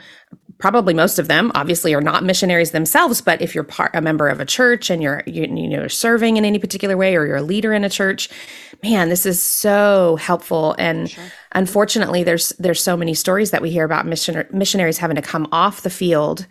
probably 0.58 0.94
most 0.94 1.20
of 1.20 1.28
them 1.28 1.52
obviously 1.56 1.94
are 1.94 2.02
not 2.02 2.24
missionaries 2.24 2.72
themselves 2.72 3.22
but 3.22 3.42
if 3.42 3.54
you're 3.54 3.64
part 3.64 3.92
a 3.94 4.02
member 4.02 4.28
of 4.28 4.40
a 4.40 4.46
church 4.46 4.90
and 4.90 5.02
you're 5.02 5.24
you, 5.26 5.44
you 5.44 5.68
know 5.68 5.88
serving 5.88 6.38
in 6.38 6.46
any 6.46 6.60
particular 6.60 6.98
way 6.98 7.16
or 7.16 7.26
you're 7.26 7.38
a 7.38 7.42
leader 7.42 7.74
in 7.74 7.84
a 7.84 7.90
church 7.90 8.30
man 8.84 9.10
this 9.10 9.26
is 9.26 9.42
so 9.42 10.16
helpful 10.18 10.76
and 10.78 11.10
sure. 11.12 11.24
unfortunately 11.54 12.24
there's 12.24 12.50
there's 12.60 12.82
so 12.82 12.98
many 12.98 13.14
stories 13.14 13.52
that 13.52 13.62
we 13.62 13.70
hear 13.70 13.86
about 13.86 14.06
mission, 14.06 14.48
missionaries 14.52 14.98
having 14.98 15.16
to 15.16 15.22
come 15.22 15.48
off 15.52 15.82
the 15.82 15.90
field 15.90 16.48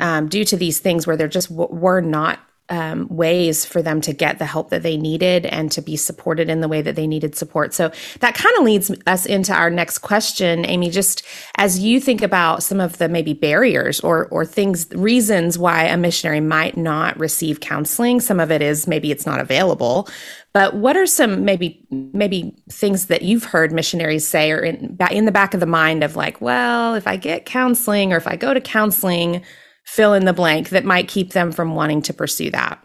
um, 0.00 0.28
due 0.28 0.44
to 0.44 0.56
these 0.56 0.78
things 0.78 1.06
where 1.06 1.16
they're 1.16 1.28
just 1.28 1.50
w- 1.50 1.74
were 1.74 2.00
not 2.00 2.38
um, 2.72 3.06
ways 3.10 3.66
for 3.66 3.82
them 3.82 4.00
to 4.00 4.14
get 4.14 4.38
the 4.38 4.46
help 4.46 4.70
that 4.70 4.82
they 4.82 4.96
needed 4.96 5.44
and 5.44 5.70
to 5.72 5.82
be 5.82 5.94
supported 5.94 6.48
in 6.48 6.62
the 6.62 6.68
way 6.68 6.80
that 6.80 6.96
they 6.96 7.06
needed 7.06 7.34
support. 7.36 7.74
So 7.74 7.92
that 8.20 8.34
kind 8.34 8.56
of 8.56 8.64
leads 8.64 8.90
us 9.06 9.26
into 9.26 9.52
our 9.52 9.68
next 9.68 9.98
question, 9.98 10.64
Amy. 10.64 10.88
Just 10.88 11.22
as 11.58 11.80
you 11.80 12.00
think 12.00 12.22
about 12.22 12.62
some 12.62 12.80
of 12.80 12.96
the 12.96 13.10
maybe 13.10 13.34
barriers 13.34 14.00
or 14.00 14.26
or 14.28 14.46
things, 14.46 14.88
reasons 14.94 15.58
why 15.58 15.84
a 15.84 15.98
missionary 15.98 16.40
might 16.40 16.78
not 16.78 17.18
receive 17.20 17.60
counseling. 17.60 18.20
Some 18.20 18.40
of 18.40 18.50
it 18.50 18.62
is 18.62 18.86
maybe 18.86 19.10
it's 19.10 19.26
not 19.26 19.38
available, 19.38 20.08
but 20.54 20.74
what 20.74 20.96
are 20.96 21.06
some 21.06 21.44
maybe 21.44 21.86
maybe 21.90 22.56
things 22.70 23.08
that 23.08 23.20
you've 23.20 23.44
heard 23.44 23.70
missionaries 23.70 24.26
say 24.26 24.50
or 24.50 24.60
in 24.60 24.96
in 25.10 25.26
the 25.26 25.30
back 25.30 25.52
of 25.52 25.60
the 25.60 25.66
mind 25.66 26.02
of 26.02 26.16
like, 26.16 26.40
well, 26.40 26.94
if 26.94 27.06
I 27.06 27.16
get 27.16 27.44
counseling 27.44 28.14
or 28.14 28.16
if 28.16 28.26
I 28.26 28.36
go 28.36 28.54
to 28.54 28.62
counseling 28.62 29.42
fill 29.84 30.14
in 30.14 30.24
the 30.24 30.32
blank 30.32 30.70
that 30.70 30.84
might 30.84 31.08
keep 31.08 31.32
them 31.32 31.52
from 31.52 31.74
wanting 31.74 32.02
to 32.02 32.14
pursue 32.14 32.50
that? 32.50 32.84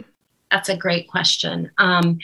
That's 0.52 0.70
a 0.70 0.78
great 0.78 1.08
question. 1.08 1.72
Um, 1.78 2.20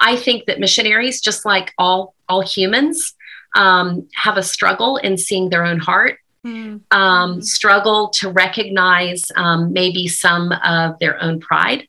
I 0.00 0.16
think 0.16 0.46
that 0.46 0.60
missionaries, 0.60 1.20
just 1.20 1.44
like 1.44 1.72
all 1.78 2.14
all 2.28 2.40
humans, 2.40 3.14
um, 3.54 4.08
have 4.14 4.36
a 4.36 4.42
struggle 4.42 4.96
in 4.96 5.18
seeing 5.18 5.50
their 5.50 5.64
own 5.64 5.78
heart. 5.78 6.18
Mm. 6.46 6.82
Um, 6.90 7.40
struggle 7.40 8.10
to 8.20 8.30
recognize 8.30 9.24
um, 9.34 9.72
maybe 9.72 10.06
some 10.08 10.52
of 10.52 10.98
their 10.98 11.20
own 11.22 11.40
pride. 11.40 11.88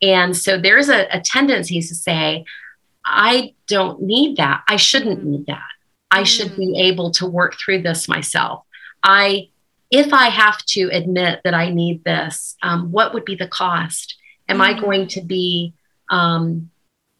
And 0.00 0.34
so 0.34 0.58
there's 0.58 0.88
a, 0.88 1.06
a 1.12 1.20
tendency 1.20 1.80
to 1.82 1.94
say, 1.94 2.46
I 3.04 3.54
don't 3.66 4.02
need 4.02 4.38
that. 4.38 4.62
I 4.68 4.76
shouldn't 4.76 5.24
need 5.24 5.46
that. 5.46 5.68
I 6.10 6.22
should 6.24 6.56
be 6.56 6.68
hmm. 6.68 6.76
able 6.76 7.10
to 7.12 7.26
work 7.26 7.56
through 7.58 7.82
this 7.82 8.08
myself. 8.08 8.64
I 9.02 9.48
if 9.90 10.12
I 10.12 10.28
have 10.28 10.58
to 10.66 10.88
admit 10.92 11.40
that 11.44 11.54
I 11.54 11.70
need 11.70 12.04
this, 12.04 12.56
um, 12.62 12.92
what 12.92 13.12
would 13.12 13.24
be 13.24 13.34
the 13.34 13.48
cost? 13.48 14.16
Am 14.48 14.58
mm-hmm. 14.58 14.62
I 14.62 14.80
going 14.80 15.08
to 15.08 15.20
be, 15.20 15.74
um, 16.10 16.70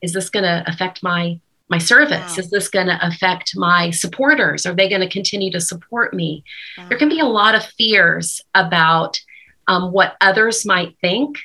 is 0.03 0.13
this 0.13 0.31
going 0.31 0.45
to 0.45 0.65
affect 0.67 1.03
my 1.03 1.41
my 1.69 1.79
service? 1.79 2.37
Wow. 2.37 2.41
Is 2.41 2.51
this 2.51 2.69
going 2.69 2.89
to 2.89 3.07
affect 3.07 3.57
my 3.57 3.91
supporters? 3.91 4.67
Are 4.67 4.75
they 4.75 4.89
going 4.89 5.03
to 5.03 5.09
continue 5.09 5.53
to 5.53 5.61
support 5.61 6.13
me? 6.13 6.43
Wow. 6.77 6.89
There 6.89 6.99
can 6.99 7.09
be 7.09 7.21
a 7.21 7.25
lot 7.25 7.55
of 7.55 7.65
fears 7.65 8.41
about 8.55 9.21
um, 9.69 9.93
what 9.93 10.17
others 10.21 10.67
might 10.67 10.99
think. 11.01 11.39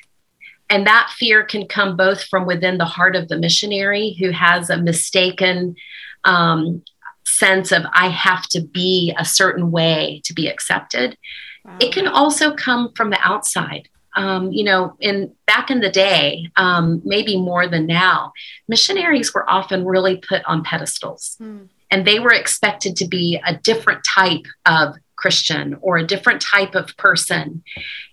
And 0.68 0.84
that 0.88 1.12
fear 1.16 1.44
can 1.44 1.68
come 1.68 1.96
both 1.96 2.24
from 2.24 2.44
within 2.44 2.76
the 2.76 2.84
heart 2.84 3.14
of 3.14 3.28
the 3.28 3.38
missionary 3.38 4.16
who 4.18 4.30
has 4.32 4.68
a 4.68 4.76
mistaken 4.76 5.76
um, 6.24 6.82
sense 7.26 7.72
of 7.72 7.84
I 7.92 8.08
have 8.08 8.44
to 8.48 8.60
be 8.60 9.14
a 9.18 9.24
certain 9.24 9.70
way 9.70 10.22
to 10.24 10.32
be 10.32 10.48
accepted. 10.48 11.18
Wow. 11.64 11.76
It 11.80 11.92
can 11.92 12.06
also 12.06 12.54
come 12.54 12.92
from 12.94 13.10
the 13.10 13.18
outside. 13.20 13.88
Um, 14.14 14.50
you 14.50 14.64
know, 14.64 14.96
in 14.98 15.34
back 15.46 15.70
in 15.70 15.80
the 15.80 15.90
day, 15.90 16.50
um, 16.56 17.02
maybe 17.04 17.36
more 17.38 17.68
than 17.68 17.84
now, 17.84 18.32
missionaries 18.66 19.34
were 19.34 19.48
often 19.50 19.84
really 19.84 20.16
put 20.16 20.42
on 20.46 20.64
pedestals, 20.64 21.36
hmm. 21.38 21.64
and 21.90 22.06
they 22.06 22.18
were 22.18 22.32
expected 22.32 22.96
to 22.96 23.06
be 23.06 23.38
a 23.44 23.54
different 23.54 24.04
type 24.04 24.46
of 24.64 24.94
Christian 25.16 25.76
or 25.82 25.98
a 25.98 26.06
different 26.06 26.40
type 26.40 26.74
of 26.74 26.96
person, 26.96 27.62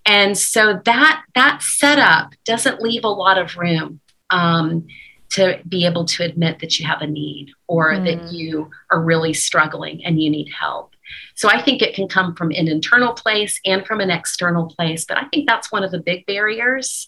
and 0.06 0.38
so 0.38 0.82
that 0.84 1.24
that 1.36 1.62
setup 1.62 2.34
doesn't 2.44 2.82
leave 2.82 3.06
a 3.06 3.08
lot 3.08 3.38
of 3.38 3.56
room 3.56 4.02
um, 4.30 4.86
to 5.34 5.60
be 5.68 5.86
able 5.86 6.06
to 6.06 6.24
admit 6.24 6.60
that 6.60 6.80
you 6.80 6.86
have 6.86 7.02
a 7.02 7.08
need 7.08 7.52
or 7.68 7.94
mm. 7.94 8.06
that 8.06 8.32
you 8.32 8.70
are 8.92 9.02
really 9.02 9.34
struggling 9.34 10.04
and 10.06 10.22
you 10.22 10.30
need 10.30 10.50
help. 10.50 10.94
So 11.36 11.50
I 11.50 11.62
think 11.62 11.82
it 11.82 11.96
can 11.96 12.08
come 12.08 12.36
from 12.36 12.52
an 12.52 12.68
internal 12.68 13.14
place 13.14 13.60
and 13.66 13.86
from 13.86 14.00
an 14.00 14.10
external 14.10 14.68
place, 14.68 15.06
but 15.06 15.18
I 15.18 15.26
think 15.26 15.48
that's 15.48 15.72
one 15.72 15.84
of 15.84 15.92
the 15.92 16.00
big 16.00 16.26
barriers. 16.26 17.08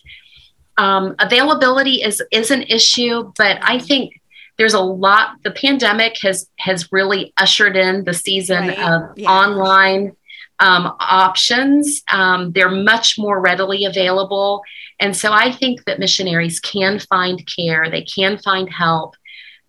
Um, 0.77 1.15
availability 1.20 2.01
is 2.01 2.22
is 2.32 2.51
an 2.51 2.63
issue, 2.63 3.32
but 3.38 3.60
I 3.62 3.79
think 3.79 4.20
there's 4.58 4.74
a 4.74 4.82
lot. 4.82 5.38
The 5.44 5.51
pandemic 5.51 6.17
has 6.24 6.50
has 6.60 6.91
really 6.91 7.34
ushered 7.38 7.77
in 7.77 8.03
the 8.03 8.13
season 8.13 8.67
right. 8.67 8.79
of 8.79 9.17
yeah. 9.17 9.29
online 9.29 10.15
um, 10.59 10.93
options. 11.00 12.01
Um, 12.12 12.51
they're 12.51 12.69
much 12.69 13.17
more 13.17 13.39
readily 13.39 13.85
available. 13.85 14.63
And 15.00 15.15
so 15.15 15.33
I 15.33 15.51
think 15.51 15.83
that 15.85 16.00
missionaries 16.00 16.59
can 16.59 17.00
find 17.00 17.45
care, 17.45 17.89
they 17.89 18.03
can 18.03 18.38
find 18.38 18.69
help, 18.69 19.15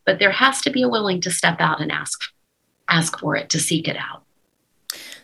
but 0.04 0.18
there 0.18 0.30
has 0.30 0.60
to 0.62 0.70
be 0.70 0.82
a 0.82 0.88
willing 0.88 1.20
to 1.22 1.30
step 1.30 1.60
out 1.60 1.80
and 1.80 1.90
ask 1.90 2.20
ask 2.88 3.18
for 3.18 3.34
it 3.34 3.50
to 3.50 3.58
seek 3.58 3.88
it 3.88 3.96
out. 3.96 4.22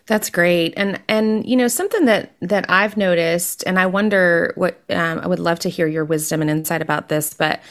That's 0.05 0.29
great, 0.29 0.73
and 0.75 1.01
and 1.07 1.45
you 1.45 1.55
know 1.55 1.69
something 1.69 2.03
that 2.05 2.33
that 2.41 2.69
I've 2.69 2.97
noticed, 2.97 3.63
and 3.65 3.79
I 3.79 3.85
wonder 3.85 4.51
what 4.55 4.81
um, 4.89 5.19
I 5.19 5.27
would 5.27 5.39
love 5.39 5.59
to 5.59 5.69
hear 5.69 5.87
your 5.87 6.03
wisdom 6.03 6.41
and 6.41 6.49
insight 6.49 6.81
about 6.81 7.07
this, 7.07 7.33
but 7.33 7.61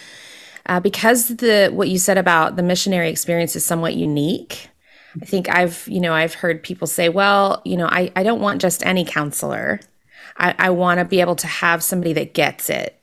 uh, 0.64 0.80
because 0.80 1.28
the 1.28 1.68
what 1.72 1.90
you 1.90 1.98
said 1.98 2.16
about 2.16 2.56
the 2.56 2.62
missionary 2.62 3.10
experience 3.10 3.54
is 3.54 3.66
somewhat 3.66 3.96
unique, 3.96 4.70
I 5.20 5.24
think 5.24 5.48
I've, 5.48 5.86
you 5.86 6.00
know, 6.00 6.12
I've 6.12 6.34
heard 6.34 6.62
people 6.62 6.86
say, 6.86 7.08
well, 7.08 7.60
you 7.64 7.76
know, 7.76 7.86
I, 7.86 8.10
I 8.16 8.22
don't 8.22 8.40
want 8.40 8.60
just 8.60 8.84
any 8.86 9.04
counselor. 9.04 9.80
I, 10.38 10.54
I 10.58 10.70
want 10.70 10.98
to 10.98 11.04
be 11.04 11.20
able 11.20 11.36
to 11.36 11.46
have 11.46 11.82
somebody 11.82 12.12
that 12.14 12.34
gets 12.34 12.70
it. 12.70 12.98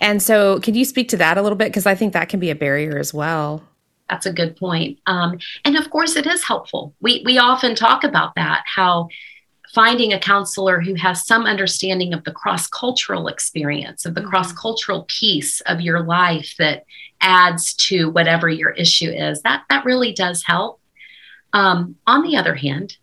And 0.00 0.20
so, 0.20 0.58
could 0.60 0.74
you 0.74 0.84
speak 0.84 1.08
to 1.10 1.16
that 1.18 1.38
a 1.38 1.42
little 1.42 1.56
bit? 1.56 1.68
Because 1.68 1.86
I 1.86 1.94
think 1.94 2.12
that 2.12 2.28
can 2.28 2.40
be 2.40 2.50
a 2.50 2.56
barrier 2.56 2.98
as 2.98 3.14
well. 3.14 3.62
That's 4.10 4.26
a 4.26 4.32
good 4.32 4.56
point. 4.56 4.98
Um, 5.06 5.38
and 5.64 5.76
of 5.76 5.90
course, 5.90 6.16
it 6.16 6.26
is 6.26 6.44
helpful. 6.44 6.94
We, 7.00 7.22
we 7.24 7.38
often 7.38 7.74
talk 7.74 8.04
about 8.04 8.34
that, 8.36 8.64
how 8.66 9.08
finding 9.74 10.12
a 10.12 10.18
counselor 10.18 10.80
who 10.80 10.94
has 10.94 11.26
some 11.26 11.44
understanding 11.44 12.14
of 12.14 12.24
the 12.24 12.32
cross 12.32 12.66
cultural 12.66 13.28
experience, 13.28 14.06
of 14.06 14.14
the 14.14 14.20
mm-hmm. 14.20 14.30
cross 14.30 14.52
cultural 14.52 15.04
piece 15.08 15.60
of 15.62 15.80
your 15.80 16.02
life 16.02 16.54
that 16.58 16.84
adds 17.20 17.74
to 17.74 18.10
whatever 18.10 18.48
your 18.48 18.70
issue 18.70 19.10
is, 19.10 19.42
that, 19.42 19.64
that 19.68 19.84
really 19.84 20.12
does 20.12 20.42
help. 20.44 20.80
Um, 21.56 21.96
on 22.06 22.22
the 22.22 22.36
other 22.36 22.54
hand, 22.54 22.98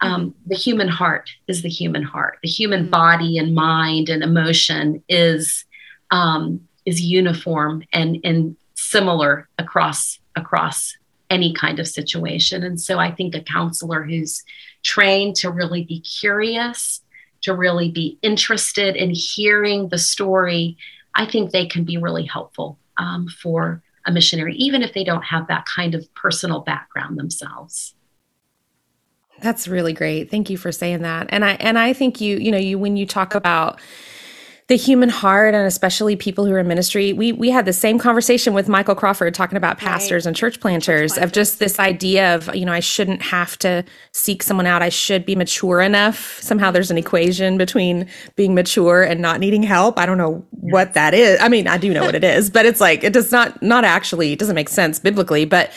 um, 0.00 0.32
the 0.46 0.54
human 0.54 0.86
heart 0.86 1.28
is 1.48 1.62
the 1.62 1.68
human 1.68 2.04
heart. 2.04 2.38
The 2.40 2.48
human 2.48 2.82
mm-hmm. 2.82 2.90
body 2.90 3.36
and 3.36 3.52
mind 3.52 4.08
and 4.08 4.22
emotion 4.22 5.02
is 5.08 5.64
um, 6.12 6.60
is 6.84 7.00
uniform 7.00 7.82
and 7.92 8.18
and 8.22 8.56
similar 8.74 9.48
across 9.58 10.20
across 10.36 10.96
any 11.30 11.52
kind 11.52 11.80
of 11.80 11.88
situation. 11.88 12.62
And 12.62 12.80
so 12.80 13.00
I 13.00 13.10
think 13.10 13.34
a 13.34 13.40
counselor 13.40 14.04
who's 14.04 14.44
trained 14.84 15.34
to 15.36 15.50
really 15.50 15.82
be 15.82 15.98
curious, 15.98 17.02
to 17.42 17.54
really 17.54 17.90
be 17.90 18.18
interested 18.22 18.94
in 18.94 19.10
hearing 19.10 19.88
the 19.88 19.98
story, 19.98 20.76
I 21.16 21.26
think 21.26 21.50
they 21.50 21.66
can 21.66 21.82
be 21.82 21.96
really 21.96 22.24
helpful 22.24 22.78
um, 22.98 23.26
for 23.26 23.82
a 24.06 24.12
missionary, 24.12 24.54
even 24.54 24.82
if 24.82 24.94
they 24.94 25.04
don't 25.04 25.24
have 25.24 25.48
that 25.48 25.66
kind 25.66 25.94
of 25.94 26.12
personal 26.14 26.60
background 26.60 27.18
themselves. 27.18 27.94
That's 29.42 29.68
really 29.68 29.92
great. 29.92 30.30
Thank 30.30 30.48
you 30.48 30.56
for 30.56 30.72
saying 30.72 31.02
that. 31.02 31.26
And 31.28 31.44
I 31.44 31.52
and 31.54 31.78
I 31.78 31.92
think 31.92 32.20
you, 32.20 32.38
you 32.38 32.50
know, 32.50 32.58
you 32.58 32.78
when 32.78 32.96
you 32.96 33.04
talk 33.04 33.34
about 33.34 33.80
the 34.68 34.76
human 34.76 35.08
heart 35.08 35.54
and 35.54 35.66
especially 35.66 36.16
people 36.16 36.44
who 36.44 36.52
are 36.52 36.58
in 36.58 36.68
ministry 36.68 37.12
we 37.12 37.32
we 37.32 37.50
had 37.50 37.64
the 37.64 37.72
same 37.72 37.98
conversation 37.98 38.52
with 38.52 38.68
michael 38.68 38.94
crawford 38.94 39.32
talking 39.34 39.56
about 39.56 39.78
pastors 39.78 40.24
right. 40.24 40.30
and 40.30 40.36
church 40.36 40.60
planters, 40.60 41.12
church 41.12 41.16
planters 41.16 41.28
of 41.28 41.32
just 41.32 41.58
this 41.58 41.78
idea 41.78 42.34
of 42.34 42.54
you 42.54 42.64
know 42.64 42.72
i 42.72 42.80
shouldn't 42.80 43.22
have 43.22 43.56
to 43.58 43.84
seek 44.12 44.42
someone 44.42 44.66
out. 44.66 44.82
I 44.82 44.88
should 44.88 45.26
be 45.26 45.36
mature 45.36 45.80
enough. 45.80 46.40
Somehow 46.40 46.70
there's 46.70 46.90
an 46.90 46.98
equation 46.98 47.58
between 47.58 48.08
being 48.34 48.54
mature 48.54 49.02
and 49.02 49.20
not 49.20 49.40
needing 49.40 49.62
help. 49.62 49.98
I 49.98 50.06
don't 50.06 50.18
know 50.18 50.44
what 50.50 50.94
that 50.94 51.14
is. 51.14 51.38
I 51.40 51.48
mean 51.48 51.68
i 51.68 51.78
do 51.78 51.92
know 51.92 52.04
what 52.04 52.14
it 52.14 52.24
is 52.24 52.50
but 52.50 52.66
it's 52.66 52.80
like 52.80 53.04
it 53.04 53.12
does 53.12 53.30
not 53.30 53.62
not 53.62 53.84
actually 53.84 54.32
it 54.32 54.38
doesn't 54.38 54.54
make 54.54 54.68
sense 54.68 54.98
biblically 54.98 55.44
but 55.44 55.70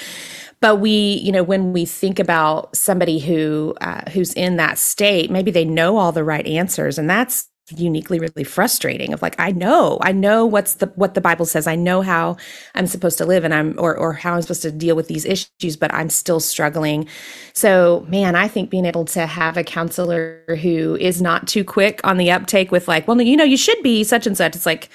but 0.62 0.78
we 0.78 1.20
you 1.24 1.32
know 1.32 1.44
when 1.44 1.74
we 1.74 1.86
think 1.86 2.20
about 2.20 2.76
somebody 2.76 3.20
who 3.20 3.76
uh, 3.82 4.10
who's 4.12 4.34
in 4.34 4.58
that 4.58 4.78
state 4.78 5.30
maybe 5.30 5.52
they 5.52 5.66
know 5.66 5.98
all 5.98 6.12
the 6.12 6.24
right 6.24 6.46
answers 6.46 6.98
and 6.98 7.10
that's 7.10 7.49
uniquely 7.78 8.20
really 8.20 8.44
frustrating 8.44 9.14
of 9.14 9.22
like 9.22 9.36
i 9.40 9.52
know 9.52 9.98
i 10.02 10.12
know 10.12 10.46
what's 10.46 10.76
the 10.76 10.88
what 10.96 11.14
the 11.14 11.22
bible 11.22 11.46
says 11.46 11.68
i 11.68 11.76
know 11.76 12.02
how 12.02 12.36
i'm 12.76 12.88
supposed 12.88 13.18
to 13.18 13.26
live 13.26 13.44
and 13.44 13.54
i'm 13.54 13.76
or 13.78 13.96
or 13.96 14.14
how 14.14 14.36
i'm 14.36 14.42
supposed 14.42 14.62
to 14.62 14.72
deal 14.72 14.96
with 14.96 15.08
these 15.08 15.26
issues 15.26 15.76
but 15.78 15.94
i'm 15.94 16.10
still 16.10 16.40
struggling 16.40 17.08
so 17.54 18.06
man 18.10 18.36
i 18.36 18.48
think 18.48 18.70
being 18.70 18.86
able 18.86 19.06
to 19.06 19.26
have 19.26 19.58
a 19.58 19.64
counselor 19.64 20.44
who 20.62 20.96
is 21.00 21.22
not 21.22 21.48
too 21.48 21.64
quick 21.64 22.02
on 22.04 22.18
the 22.18 22.32
uptake 22.32 22.72
with 22.72 22.88
like 22.88 23.08
well 23.08 23.22
you 23.22 23.38
know 23.38 23.44
you 23.44 23.58
should 23.58 23.82
be 23.84 24.04
such 24.04 24.26
and 24.26 24.38
such 24.38 24.56
it's 24.56 24.66
like 24.66 24.90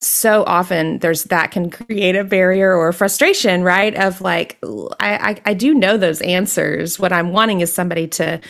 so 0.00 0.44
often 0.44 0.98
there's 0.98 1.24
that 1.24 1.50
can 1.50 1.70
create 1.70 2.14
a 2.14 2.22
barrier 2.22 2.74
or 2.74 2.92
frustration, 2.92 3.62
right? 3.62 3.94
Of 3.96 4.20
like, 4.20 4.56
I, 5.00 5.30
I, 5.30 5.42
I 5.46 5.54
do 5.54 5.74
know 5.74 5.96
those 5.96 6.20
answers. 6.20 7.00
What 7.00 7.12
I'm 7.12 7.32
wanting 7.32 7.60
is 7.60 7.72
somebody 7.72 8.06
to 8.08 8.40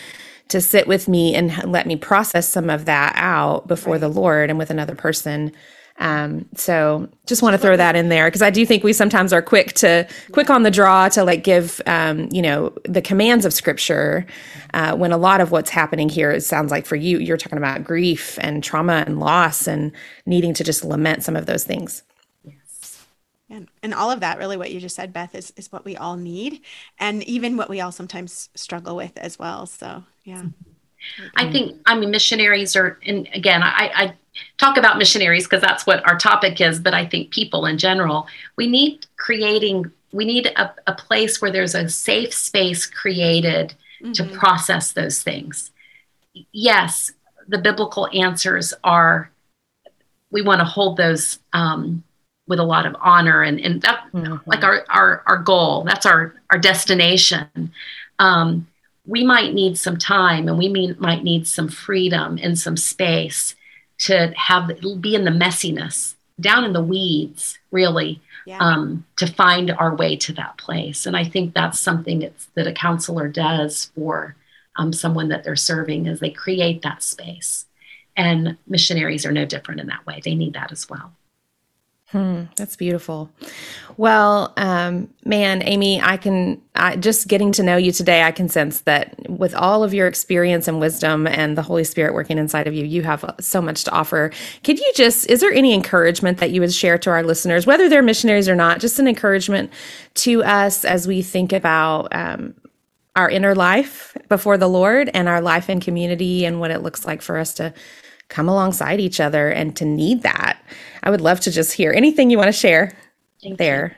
to 0.48 0.60
sit 0.60 0.86
with 0.86 1.08
me 1.08 1.34
and 1.34 1.70
let 1.70 1.86
me 1.86 1.96
process 1.96 2.48
some 2.48 2.70
of 2.70 2.86
that 2.86 3.12
out 3.16 3.66
before 3.66 3.94
right. 3.94 4.00
the 4.00 4.08
Lord 4.08 4.50
and 4.50 4.58
with 4.58 4.70
another 4.70 4.94
person 4.94 5.52
um, 5.98 6.48
so 6.54 7.08
just 7.26 7.42
want 7.42 7.54
to 7.54 7.58
throw 7.58 7.76
that 7.76 7.96
in 7.96 8.08
there 8.08 8.28
because 8.28 8.42
I 8.42 8.50
do 8.50 8.64
think 8.64 8.84
we 8.84 8.92
sometimes 8.92 9.32
are 9.32 9.42
quick 9.42 9.72
to 9.74 10.06
quick 10.30 10.48
on 10.48 10.62
the 10.62 10.70
draw 10.70 11.08
to 11.10 11.24
like 11.24 11.42
give 11.42 11.80
um, 11.86 12.28
you 12.30 12.40
know 12.40 12.72
the 12.84 13.02
commands 13.02 13.44
of 13.44 13.52
Scripture 13.52 14.24
uh, 14.74 14.96
when 14.96 15.10
a 15.10 15.18
lot 15.18 15.40
of 15.40 15.50
what's 15.50 15.70
happening 15.70 16.08
here 16.08 16.30
it 16.30 16.42
sounds 16.42 16.70
like 16.70 16.86
for 16.86 16.96
you 16.96 17.18
you're 17.18 17.36
talking 17.36 17.58
about 17.58 17.82
grief 17.82 18.38
and 18.40 18.62
trauma 18.62 19.04
and 19.06 19.18
loss 19.18 19.66
and 19.66 19.92
needing 20.24 20.54
to 20.54 20.62
just 20.62 20.84
lament 20.84 21.24
some 21.24 21.34
of 21.34 21.46
those 21.46 21.64
things. 21.64 22.02
And 23.50 23.68
and 23.82 23.94
all 23.94 24.10
of 24.10 24.20
that 24.20 24.38
really 24.38 24.56
what 24.56 24.70
you 24.70 24.80
just 24.80 24.96
said, 24.96 25.12
Beth, 25.12 25.34
is 25.34 25.52
is 25.56 25.72
what 25.72 25.84
we 25.84 25.96
all 25.96 26.16
need, 26.16 26.60
and 26.98 27.22
even 27.24 27.56
what 27.56 27.70
we 27.70 27.80
all 27.80 27.92
sometimes 27.92 28.50
struggle 28.54 28.94
with 28.94 29.16
as 29.16 29.38
well. 29.38 29.66
So 29.66 30.04
yeah. 30.24 30.42
I 31.36 31.50
think 31.50 31.80
I 31.86 31.94
mean 31.98 32.10
missionaries 32.10 32.74
are, 32.76 32.98
and 33.06 33.28
again, 33.32 33.62
I, 33.62 33.90
I 33.94 34.14
talk 34.58 34.76
about 34.76 34.98
missionaries 34.98 35.44
because 35.44 35.62
that's 35.62 35.86
what 35.86 36.06
our 36.06 36.18
topic 36.18 36.60
is, 36.60 36.80
but 36.80 36.94
I 36.94 37.06
think 37.06 37.30
people 37.30 37.66
in 37.66 37.78
general, 37.78 38.26
we 38.56 38.66
need 38.66 39.06
creating, 39.16 39.90
we 40.12 40.24
need 40.24 40.46
a, 40.46 40.74
a 40.86 40.94
place 40.94 41.40
where 41.40 41.50
there's 41.50 41.74
a 41.74 41.88
safe 41.88 42.34
space 42.34 42.84
created 42.84 43.74
mm-hmm. 44.02 44.12
to 44.12 44.24
process 44.24 44.92
those 44.92 45.22
things. 45.22 45.70
Yes, 46.52 47.12
the 47.46 47.58
biblical 47.58 48.08
answers 48.12 48.74
are, 48.84 49.30
we 50.30 50.42
want 50.42 50.60
to 50.60 50.64
hold 50.64 50.96
those 50.96 51.38
um, 51.52 52.02
with 52.48 52.58
a 52.58 52.64
lot 52.64 52.86
of 52.86 52.96
honor 53.00 53.42
and, 53.42 53.60
and 53.60 53.82
that, 53.82 54.04
mm-hmm. 54.12 54.36
like 54.46 54.64
our, 54.64 54.84
our, 54.88 55.22
our 55.26 55.38
goal, 55.38 55.84
that's 55.84 56.06
our, 56.06 56.34
our 56.50 56.58
destination. 56.58 57.72
Um, 58.18 58.66
we 59.06 59.24
might 59.24 59.54
need 59.54 59.78
some 59.78 59.96
time 59.96 60.48
and 60.48 60.58
we 60.58 60.68
mean, 60.68 60.96
might 60.98 61.24
need 61.24 61.46
some 61.46 61.68
freedom 61.68 62.38
and 62.42 62.58
some 62.58 62.76
space 62.76 63.54
to 63.98 64.32
have 64.36 64.70
be 65.00 65.14
in 65.14 65.24
the 65.24 65.30
messiness 65.30 66.14
down 66.40 66.64
in 66.64 66.72
the 66.72 66.82
weeds 66.82 67.58
really 67.70 68.20
yeah. 68.46 68.58
um, 68.60 69.04
to 69.16 69.26
find 69.26 69.70
our 69.72 69.94
way 69.94 70.14
to 70.16 70.32
that 70.32 70.56
place 70.56 71.04
and 71.06 71.16
i 71.16 71.24
think 71.24 71.52
that's 71.52 71.80
something 71.80 72.30
that 72.54 72.66
a 72.66 72.72
counselor 72.72 73.28
does 73.28 73.90
for 73.94 74.36
um, 74.76 74.92
someone 74.92 75.28
that 75.28 75.42
they're 75.42 75.56
serving 75.56 76.06
is 76.06 76.20
they 76.20 76.30
create 76.30 76.82
that 76.82 77.02
space 77.02 77.66
and 78.16 78.56
missionaries 78.66 79.26
are 79.26 79.32
no 79.32 79.44
different 79.44 79.80
in 79.80 79.88
that 79.88 80.06
way 80.06 80.20
they 80.24 80.34
need 80.34 80.52
that 80.52 80.70
as 80.70 80.88
well 80.88 81.12
Hmm, 82.10 82.44
that's 82.56 82.74
beautiful. 82.74 83.30
Well, 83.98 84.54
um, 84.56 85.12
man, 85.26 85.62
Amy, 85.62 86.00
I 86.00 86.16
can 86.16 86.62
I, 86.74 86.96
just 86.96 87.28
getting 87.28 87.52
to 87.52 87.62
know 87.62 87.76
you 87.76 87.92
today. 87.92 88.22
I 88.22 88.32
can 88.32 88.48
sense 88.48 88.80
that 88.82 89.28
with 89.28 89.54
all 89.54 89.84
of 89.84 89.92
your 89.92 90.06
experience 90.06 90.68
and 90.68 90.80
wisdom 90.80 91.26
and 91.26 91.58
the 91.58 91.60
Holy 91.62 91.84
Spirit 91.84 92.14
working 92.14 92.38
inside 92.38 92.66
of 92.66 92.72
you, 92.72 92.86
you 92.86 93.02
have 93.02 93.34
so 93.40 93.60
much 93.60 93.84
to 93.84 93.90
offer. 93.90 94.30
Could 94.64 94.78
you 94.78 94.90
just 94.94 95.28
is 95.28 95.42
there 95.42 95.52
any 95.52 95.74
encouragement 95.74 96.38
that 96.38 96.50
you 96.50 96.62
would 96.62 96.72
share 96.72 96.96
to 96.96 97.10
our 97.10 97.22
listeners, 97.22 97.66
whether 97.66 97.90
they're 97.90 98.02
missionaries 98.02 98.48
or 98.48 98.56
not? 98.56 98.80
Just 98.80 98.98
an 98.98 99.06
encouragement 99.06 99.70
to 100.14 100.42
us 100.44 100.86
as 100.86 101.06
we 101.06 101.20
think 101.20 101.52
about 101.52 102.08
um, 102.16 102.54
our 103.16 103.28
inner 103.28 103.54
life 103.54 104.16
before 104.30 104.56
the 104.56 104.68
Lord 104.68 105.10
and 105.12 105.28
our 105.28 105.42
life 105.42 105.68
in 105.68 105.78
community 105.78 106.46
and 106.46 106.58
what 106.58 106.70
it 106.70 106.82
looks 106.82 107.04
like 107.04 107.20
for 107.20 107.36
us 107.36 107.52
to 107.54 107.74
come 108.28 108.48
alongside 108.48 109.00
each 109.00 109.20
other 109.20 109.48
and 109.48 109.76
to 109.76 109.84
need 109.84 110.22
that. 110.22 110.58
I 111.02 111.10
would 111.10 111.20
love 111.20 111.40
to 111.40 111.50
just 111.50 111.72
hear 111.72 111.92
anything 111.92 112.30
you 112.30 112.38
want 112.38 112.48
to 112.48 112.52
share 112.52 112.92
Thank 113.42 113.58
there. 113.58 113.96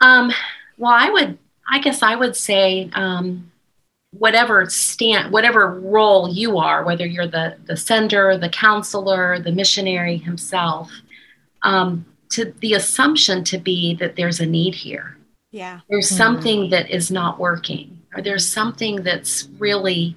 You. 0.00 0.06
Um, 0.06 0.32
well, 0.76 0.92
I 0.92 1.10
would, 1.10 1.38
I 1.68 1.78
guess 1.78 2.02
I 2.02 2.14
would 2.14 2.36
say, 2.36 2.90
um, 2.92 3.50
whatever 4.18 4.68
stand, 4.68 5.32
whatever 5.32 5.80
role 5.80 6.28
you 6.28 6.58
are, 6.58 6.84
whether 6.84 7.06
you're 7.06 7.26
the, 7.26 7.56
the 7.64 7.76
sender, 7.76 8.36
the 8.38 8.48
counselor, 8.48 9.40
the 9.40 9.52
missionary 9.52 10.18
himself, 10.18 10.90
um, 11.62 12.04
to 12.30 12.52
the 12.60 12.74
assumption 12.74 13.44
to 13.44 13.58
be 13.58 13.94
that 13.94 14.16
there's 14.16 14.40
a 14.40 14.46
need 14.46 14.74
here. 14.74 15.16
Yeah. 15.50 15.80
There's 15.88 16.08
mm-hmm. 16.08 16.16
something 16.16 16.70
that 16.70 16.90
is 16.90 17.10
not 17.10 17.38
working, 17.38 18.02
or 18.14 18.22
there's 18.22 18.46
something 18.46 19.02
that's 19.02 19.48
really 19.58 20.16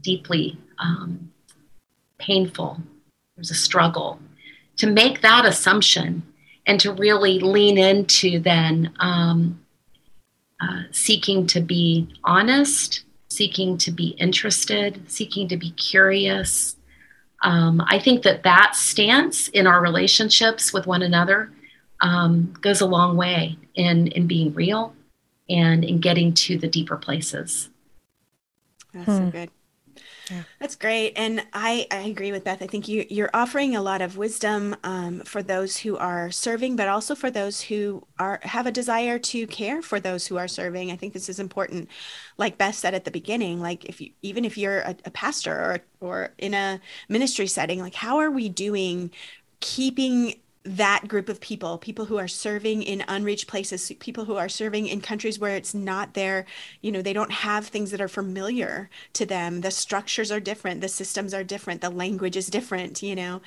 deeply 0.00 0.58
um, 0.78 1.32
painful, 2.18 2.80
there's 3.34 3.50
a 3.50 3.54
struggle. 3.54 4.18
To 4.78 4.86
make 4.86 5.22
that 5.22 5.46
assumption 5.46 6.22
and 6.66 6.78
to 6.80 6.92
really 6.92 7.38
lean 7.38 7.78
into 7.78 8.40
then 8.40 8.92
um, 8.98 9.60
uh, 10.60 10.82
seeking 10.90 11.46
to 11.46 11.60
be 11.60 12.08
honest, 12.24 13.04
seeking 13.28 13.78
to 13.78 13.90
be 13.90 14.08
interested, 14.18 15.10
seeking 15.10 15.48
to 15.48 15.56
be 15.56 15.70
curious. 15.72 16.76
Um, 17.42 17.82
I 17.86 17.98
think 17.98 18.22
that 18.22 18.42
that 18.44 18.74
stance 18.74 19.48
in 19.48 19.66
our 19.66 19.80
relationships 19.80 20.72
with 20.72 20.86
one 20.86 21.02
another 21.02 21.52
um, 22.00 22.54
goes 22.60 22.80
a 22.80 22.86
long 22.86 23.16
way 23.16 23.56
in, 23.74 24.08
in 24.08 24.26
being 24.26 24.54
real 24.54 24.94
and 25.48 25.84
in 25.84 25.98
getting 25.98 26.34
to 26.34 26.58
the 26.58 26.68
deeper 26.68 26.96
places. 26.96 27.68
That's 28.92 29.06
hmm. 29.06 29.16
so 29.16 29.30
good. 29.30 29.50
That's 30.58 30.74
great. 30.74 31.12
And 31.16 31.46
I, 31.52 31.86
I 31.90 31.98
agree 31.98 32.32
with 32.32 32.42
Beth. 32.42 32.60
I 32.60 32.66
think 32.66 32.88
you, 32.88 33.06
you're 33.08 33.30
offering 33.32 33.76
a 33.76 33.82
lot 33.82 34.02
of 34.02 34.16
wisdom 34.16 34.74
um, 34.82 35.20
for 35.20 35.42
those 35.42 35.76
who 35.76 35.96
are 35.96 36.30
serving, 36.30 36.74
but 36.74 36.88
also 36.88 37.14
for 37.14 37.30
those 37.30 37.60
who 37.60 38.04
are 38.18 38.40
have 38.42 38.66
a 38.66 38.72
desire 38.72 39.18
to 39.20 39.46
care 39.46 39.82
for 39.82 40.00
those 40.00 40.26
who 40.26 40.36
are 40.36 40.48
serving. 40.48 40.90
I 40.90 40.96
think 40.96 41.12
this 41.12 41.28
is 41.28 41.38
important. 41.38 41.88
Like 42.38 42.58
Beth 42.58 42.74
said 42.74 42.94
at 42.94 43.04
the 43.04 43.10
beginning, 43.10 43.60
like 43.60 43.84
if 43.84 44.00
you 44.00 44.10
even 44.22 44.44
if 44.44 44.58
you're 44.58 44.80
a, 44.80 44.96
a 45.04 45.10
pastor 45.10 45.52
or 45.52 45.78
or 46.00 46.34
in 46.38 46.54
a 46.54 46.80
ministry 47.08 47.46
setting, 47.46 47.80
like 47.80 47.94
how 47.94 48.18
are 48.18 48.30
we 48.30 48.48
doing 48.48 49.12
keeping 49.60 50.34
that 50.66 51.06
group 51.06 51.28
of 51.28 51.40
people, 51.40 51.78
people 51.78 52.06
who 52.06 52.18
are 52.18 52.28
serving 52.28 52.82
in 52.82 53.04
unreached 53.06 53.46
places, 53.46 53.92
people 54.00 54.24
who 54.24 54.36
are 54.36 54.48
serving 54.48 54.88
in 54.88 55.00
countries 55.00 55.38
where 55.38 55.54
it's 55.54 55.74
not 55.74 56.14
their, 56.14 56.44
you 56.80 56.90
know, 56.90 57.02
they 57.02 57.12
don't 57.12 57.30
have 57.30 57.66
things 57.68 57.92
that 57.92 58.00
are 58.00 58.08
familiar 58.08 58.90
to 59.12 59.24
them. 59.24 59.60
The 59.60 59.70
structures 59.70 60.32
are 60.32 60.40
different, 60.40 60.80
the 60.80 60.88
systems 60.88 61.32
are 61.32 61.44
different, 61.44 61.80
the 61.80 61.90
language 61.90 62.36
is 62.36 62.48
different, 62.48 63.02
you 63.02 63.14
know, 63.14 63.40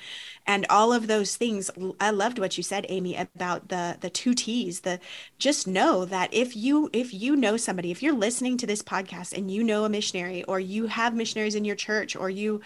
and 0.46 0.66
all 0.70 0.92
of 0.92 1.06
those 1.06 1.36
things. 1.36 1.70
I 2.00 2.10
loved 2.10 2.38
what 2.38 2.56
you 2.56 2.62
said, 2.62 2.86
Amy, 2.88 3.14
about 3.16 3.68
the 3.68 3.98
the 4.00 4.10
two 4.10 4.34
T's. 4.34 4.80
The 4.80 4.98
just 5.38 5.66
know 5.66 6.04
that 6.06 6.32
if 6.32 6.56
you 6.56 6.88
if 6.92 7.12
you 7.12 7.36
know 7.36 7.56
somebody, 7.56 7.90
if 7.90 8.02
you're 8.02 8.14
listening 8.14 8.56
to 8.58 8.66
this 8.66 8.82
podcast 8.82 9.36
and 9.36 9.50
you 9.50 9.62
know 9.62 9.84
a 9.84 9.88
missionary, 9.88 10.42
or 10.44 10.58
you 10.58 10.86
have 10.86 11.14
missionaries 11.14 11.54
in 11.54 11.64
your 11.64 11.76
church, 11.76 12.16
or 12.16 12.30
you 12.30 12.60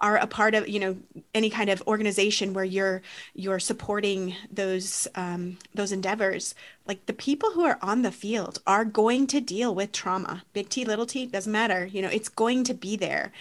are 0.00 0.16
a 0.16 0.26
part 0.26 0.54
of 0.54 0.68
you 0.68 0.80
know 0.80 0.96
any 1.34 1.50
kind 1.50 1.70
of 1.70 1.82
organization 1.86 2.54
where 2.54 2.64
you're 2.64 3.02
you're 3.34 3.58
supporting 3.58 4.34
those 4.50 5.06
um, 5.14 5.58
those 5.74 5.92
endeavors 5.92 6.54
like 6.86 7.04
the 7.06 7.12
people 7.12 7.52
who 7.52 7.64
are 7.64 7.78
on 7.82 8.02
the 8.02 8.10
field 8.10 8.60
are 8.66 8.84
going 8.84 9.26
to 9.28 9.40
deal 9.40 9.74
with 9.74 9.92
trauma. 9.92 10.42
Big 10.52 10.68
t 10.68 10.84
little 10.84 11.06
t 11.06 11.26
doesn't 11.26 11.52
matter. 11.52 11.86
You 11.86 12.02
know 12.02 12.08
it's 12.08 12.28
going 12.28 12.64
to 12.64 12.74
be 12.74 12.96
there. 12.96 13.32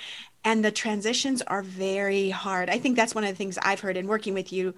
And 0.45 0.63
the 0.63 0.71
transitions 0.71 1.41
are 1.43 1.61
very 1.61 2.29
hard. 2.29 2.69
I 2.69 2.79
think 2.79 2.95
that's 2.95 3.13
one 3.13 3.25
of 3.25 3.29
the 3.29 3.35
things 3.35 3.57
i've 3.61 3.81
heard 3.81 3.97
in 3.97 4.07
working 4.07 4.33
with 4.33 4.53
you 4.53 4.73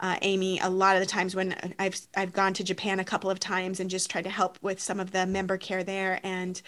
uh, 0.00 0.16
amy 0.22 0.58
a 0.60 0.68
lot 0.68 0.96
of 0.96 1.00
the 1.00 1.06
times 1.06 1.36
when 1.36 1.54
i've 1.78 1.98
i've 2.16 2.32
gone 2.32 2.52
to 2.52 2.64
japan 2.64 2.98
a 2.98 3.04
couple 3.04 3.30
of 3.30 3.38
times 3.38 3.78
and 3.80 3.88
just 3.88 4.10
tried 4.10 4.24
to 4.24 4.30
help 4.30 4.58
with 4.60 4.80
some 4.80 4.98
of 5.00 5.12
the 5.12 5.24
member 5.26 5.56
care 5.56 5.84
there. 5.84 6.20
And 6.22 6.60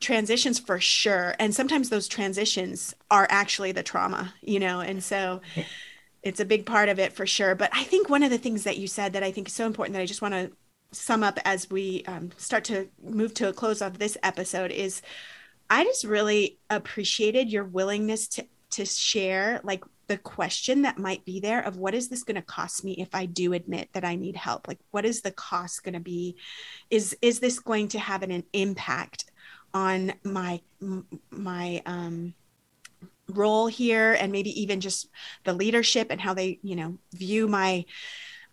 transitions 0.00 0.58
for 0.58 0.78
sure 0.80 1.34
and 1.38 1.54
sometimes 1.54 1.88
those 1.88 2.08
transitions 2.08 2.94
are 3.10 3.26
actually 3.30 3.72
the 3.72 3.82
trauma 3.82 4.34
you 4.42 4.60
know 4.60 4.80
and 4.80 5.02
so 5.02 5.40
it's 6.22 6.40
a 6.40 6.44
big 6.44 6.66
part 6.66 6.88
of 6.88 6.98
it 6.98 7.12
for 7.12 7.26
sure 7.26 7.54
but 7.54 7.70
i 7.72 7.82
think 7.82 8.08
one 8.08 8.22
of 8.22 8.30
the 8.30 8.38
things 8.38 8.64
that 8.64 8.78
you 8.78 8.86
said 8.86 9.12
that 9.12 9.22
i 9.22 9.30
think 9.30 9.48
is 9.48 9.54
so 9.54 9.66
important 9.66 9.94
that 9.94 10.02
i 10.02 10.06
just 10.06 10.22
want 10.22 10.34
to 10.34 10.50
sum 10.92 11.22
up 11.22 11.38
as 11.44 11.68
we 11.70 12.04
um, 12.06 12.30
start 12.36 12.64
to 12.64 12.88
move 13.02 13.34
to 13.34 13.48
a 13.48 13.52
close 13.52 13.82
of 13.82 13.98
this 13.98 14.16
episode 14.22 14.70
is 14.70 15.02
i 15.70 15.84
just 15.84 16.04
really 16.04 16.58
appreciated 16.70 17.50
your 17.50 17.64
willingness 17.64 18.28
to 18.28 18.46
to 18.70 18.84
share 18.84 19.60
like 19.64 19.82
the 20.08 20.18
question 20.18 20.82
that 20.82 20.98
might 20.98 21.24
be 21.24 21.40
there 21.40 21.60
of 21.60 21.78
what 21.78 21.94
is 21.94 22.08
this 22.08 22.22
going 22.22 22.36
to 22.36 22.42
cost 22.42 22.84
me 22.84 22.92
if 22.92 23.14
I 23.14 23.26
do 23.26 23.52
admit 23.52 23.88
that 23.92 24.04
I 24.04 24.14
need 24.14 24.36
help? 24.36 24.68
Like 24.68 24.78
what 24.90 25.04
is 25.04 25.22
the 25.22 25.32
cost 25.32 25.82
going 25.82 25.94
to 25.94 26.00
be? 26.00 26.36
Is 26.90 27.16
is 27.22 27.40
this 27.40 27.58
going 27.58 27.88
to 27.88 27.98
have 27.98 28.22
an, 28.22 28.30
an 28.30 28.44
impact 28.52 29.25
on 29.76 30.14
my 30.24 30.60
my 31.30 31.82
um 31.84 32.34
role 33.28 33.66
here 33.66 34.14
and 34.14 34.32
maybe 34.32 34.62
even 34.62 34.80
just 34.80 35.08
the 35.44 35.52
leadership 35.52 36.08
and 36.10 36.20
how 36.20 36.32
they, 36.32 36.58
you 36.62 36.76
know, 36.76 36.98
view 37.12 37.46
my 37.46 37.84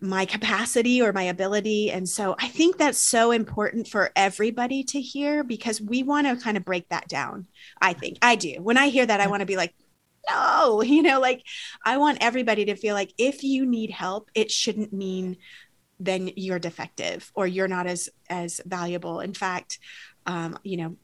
my 0.00 0.26
capacity 0.26 1.00
or 1.00 1.14
my 1.14 1.22
ability. 1.22 1.90
And 1.90 2.06
so 2.06 2.36
I 2.38 2.48
think 2.48 2.76
that's 2.76 2.98
so 2.98 3.30
important 3.30 3.88
for 3.88 4.10
everybody 4.14 4.84
to 4.84 5.00
hear 5.00 5.42
because 5.42 5.80
we 5.80 6.02
want 6.02 6.26
to 6.26 6.36
kind 6.36 6.58
of 6.58 6.64
break 6.64 6.88
that 6.90 7.08
down. 7.08 7.46
I 7.80 7.94
think 7.94 8.18
I 8.20 8.36
do. 8.36 8.56
When 8.60 8.76
I 8.76 8.88
hear 8.88 9.06
that, 9.06 9.20
I 9.20 9.28
want 9.28 9.40
to 9.40 9.46
be 9.46 9.56
like, 9.56 9.72
no, 10.28 10.82
you 10.94 11.02
know, 11.02 11.20
like 11.20 11.42
I 11.86 11.96
want 11.96 12.18
everybody 12.20 12.66
to 12.66 12.76
feel 12.76 12.94
like 12.94 13.14
if 13.16 13.42
you 13.42 13.64
need 13.64 13.90
help, 13.90 14.30
it 14.34 14.50
shouldn't 14.50 14.92
mean 14.92 15.38
then 16.00 16.28
you're 16.34 16.58
defective 16.58 17.30
or 17.34 17.46
you're 17.46 17.68
not 17.68 17.86
as 17.86 18.10
as 18.28 18.60
valuable. 18.66 19.20
In 19.20 19.32
fact, 19.32 19.78
um, 20.26 20.58
you 20.62 20.76
know, 20.76 20.96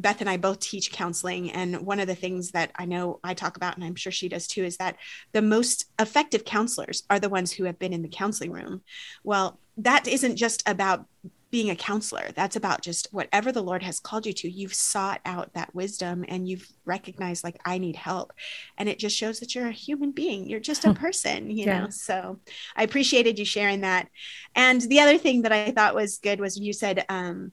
Beth 0.00 0.20
and 0.20 0.30
I 0.30 0.36
both 0.36 0.60
teach 0.60 0.92
counseling. 0.92 1.50
And 1.52 1.82
one 1.82 2.00
of 2.00 2.06
the 2.06 2.14
things 2.14 2.52
that 2.52 2.72
I 2.76 2.86
know 2.86 3.20
I 3.22 3.34
talk 3.34 3.56
about, 3.56 3.76
and 3.76 3.84
I'm 3.84 3.94
sure 3.94 4.12
she 4.12 4.28
does 4.28 4.46
too, 4.46 4.64
is 4.64 4.76
that 4.78 4.96
the 5.32 5.42
most 5.42 5.86
effective 5.98 6.44
counselors 6.44 7.04
are 7.10 7.20
the 7.20 7.28
ones 7.28 7.52
who 7.52 7.64
have 7.64 7.78
been 7.78 7.92
in 7.92 8.02
the 8.02 8.08
counseling 8.08 8.52
room. 8.52 8.82
Well, 9.24 9.58
that 9.78 10.08
isn't 10.08 10.36
just 10.36 10.68
about 10.68 11.06
being 11.50 11.70
a 11.70 11.76
counselor. 11.76 12.28
That's 12.36 12.54
about 12.54 12.80
just 12.80 13.08
whatever 13.12 13.50
the 13.50 13.62
Lord 13.62 13.82
has 13.82 13.98
called 13.98 14.24
you 14.24 14.32
to. 14.34 14.48
You've 14.48 14.74
sought 14.74 15.20
out 15.24 15.52
that 15.54 15.74
wisdom 15.74 16.24
and 16.28 16.48
you've 16.48 16.68
recognized, 16.84 17.42
like, 17.42 17.58
I 17.64 17.78
need 17.78 17.96
help. 17.96 18.32
And 18.78 18.88
it 18.88 19.00
just 19.00 19.16
shows 19.16 19.40
that 19.40 19.54
you're 19.54 19.66
a 19.66 19.72
human 19.72 20.12
being. 20.12 20.48
You're 20.48 20.60
just 20.60 20.84
a 20.84 20.94
person, 20.94 21.50
you 21.50 21.66
yeah. 21.66 21.80
know? 21.80 21.90
So 21.90 22.38
I 22.76 22.84
appreciated 22.84 23.36
you 23.36 23.44
sharing 23.44 23.80
that. 23.80 24.08
And 24.54 24.80
the 24.82 25.00
other 25.00 25.18
thing 25.18 25.42
that 25.42 25.50
I 25.50 25.72
thought 25.72 25.96
was 25.96 26.18
good 26.18 26.38
was 26.38 26.56
you 26.56 26.72
said, 26.72 27.04
um, 27.08 27.50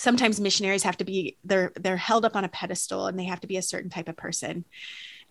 sometimes 0.00 0.40
missionaries 0.40 0.82
have 0.82 0.96
to 0.96 1.04
be 1.04 1.36
they're 1.44 1.72
they're 1.76 1.96
held 1.96 2.24
up 2.24 2.34
on 2.34 2.44
a 2.44 2.48
pedestal 2.48 3.06
and 3.06 3.18
they 3.18 3.24
have 3.24 3.40
to 3.40 3.46
be 3.46 3.58
a 3.58 3.62
certain 3.62 3.90
type 3.90 4.08
of 4.08 4.16
person. 4.16 4.64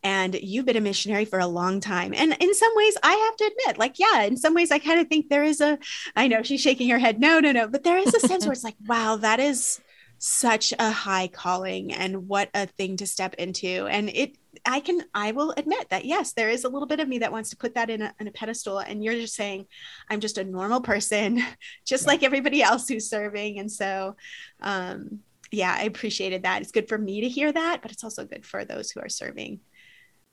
And 0.02 0.34
you've 0.36 0.66
been 0.66 0.78
a 0.78 0.82
missionary 0.82 1.26
for 1.26 1.40
a 1.40 1.48
long 1.48 1.82
time. 1.82 2.14
And 2.16 2.38
in 2.40 2.54
some 2.54 2.72
ways 2.76 2.96
i 3.04 3.12
have 3.14 3.36
to 3.38 3.46
admit 3.46 3.78
like 3.80 3.98
yeah 3.98 4.24
in 4.24 4.38
some 4.38 4.54
ways 4.54 4.72
i 4.72 4.80
kind 4.80 5.00
of 5.00 5.08
think 5.08 5.30
there 5.30 5.44
is 5.44 5.60
a 5.60 5.80
i 6.16 6.28
know 6.28 6.44
she's 6.44 6.62
shaking 6.62 6.90
her 6.90 7.00
head 7.00 7.20
no 7.20 7.40
no 7.40 7.52
no 7.52 7.68
but 7.68 7.84
there 7.84 7.98
is 7.98 8.14
a 8.14 8.20
sense 8.20 8.46
where 8.46 8.54
it's 8.54 8.64
like 8.64 8.76
wow 8.88 9.16
that 9.16 9.40
is 9.40 9.82
such 10.20 10.74
a 10.78 10.92
high 10.92 11.28
calling 11.28 11.94
and 11.94 12.28
what 12.28 12.50
a 12.54 12.68
thing 12.68 12.98
to 12.98 13.08
step 13.08 13.34
into. 13.36 13.88
And 13.88 14.10
it 14.10 14.36
i 14.66 14.82
can 14.82 15.02
i 15.14 15.32
will 15.32 15.54
admit 15.56 15.88
that 15.90 16.04
yes 16.04 16.34
there 16.34 16.50
is 16.50 16.66
a 16.66 16.70
little 16.70 16.88
bit 16.88 17.00
of 17.00 17.08
me 17.08 17.20
that 17.20 17.32
wants 17.32 17.52
to 17.52 17.56
put 17.56 17.76
that 17.76 17.90
in 17.90 18.02
a, 18.02 18.14
in 18.20 18.28
a 18.28 18.32
pedestal. 18.32 18.80
And 18.80 19.04
you're 19.04 19.14
just 19.14 19.36
saying 19.36 19.66
i'm 20.10 20.20
just 20.20 20.38
a 20.38 20.44
normal 20.44 20.82
person 20.82 21.42
just 21.86 22.06
like 22.06 22.22
everybody 22.22 22.62
else 22.62 22.88
who's 22.88 23.10
serving. 23.10 23.60
And 23.60 23.72
so 23.72 24.18
um 24.62 25.20
yeah 25.52 25.76
i 25.78 25.84
appreciated 25.84 26.44
that. 26.44 26.62
It's 26.62 26.72
good 26.72 26.90
for 26.90 26.98
me 26.98 27.22
to 27.22 27.30
hear 27.30 27.52
that 27.52 27.82
but 27.82 27.92
it's 27.92 28.04
also 28.04 28.26
good 28.26 28.46
for 28.46 28.66
those 28.66 28.92
who 28.92 29.00
are 29.00 29.10
serving 29.10 29.62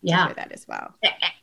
yeah. 0.02 0.32
that 0.34 0.50
as 0.50 0.66
well. 0.66 0.94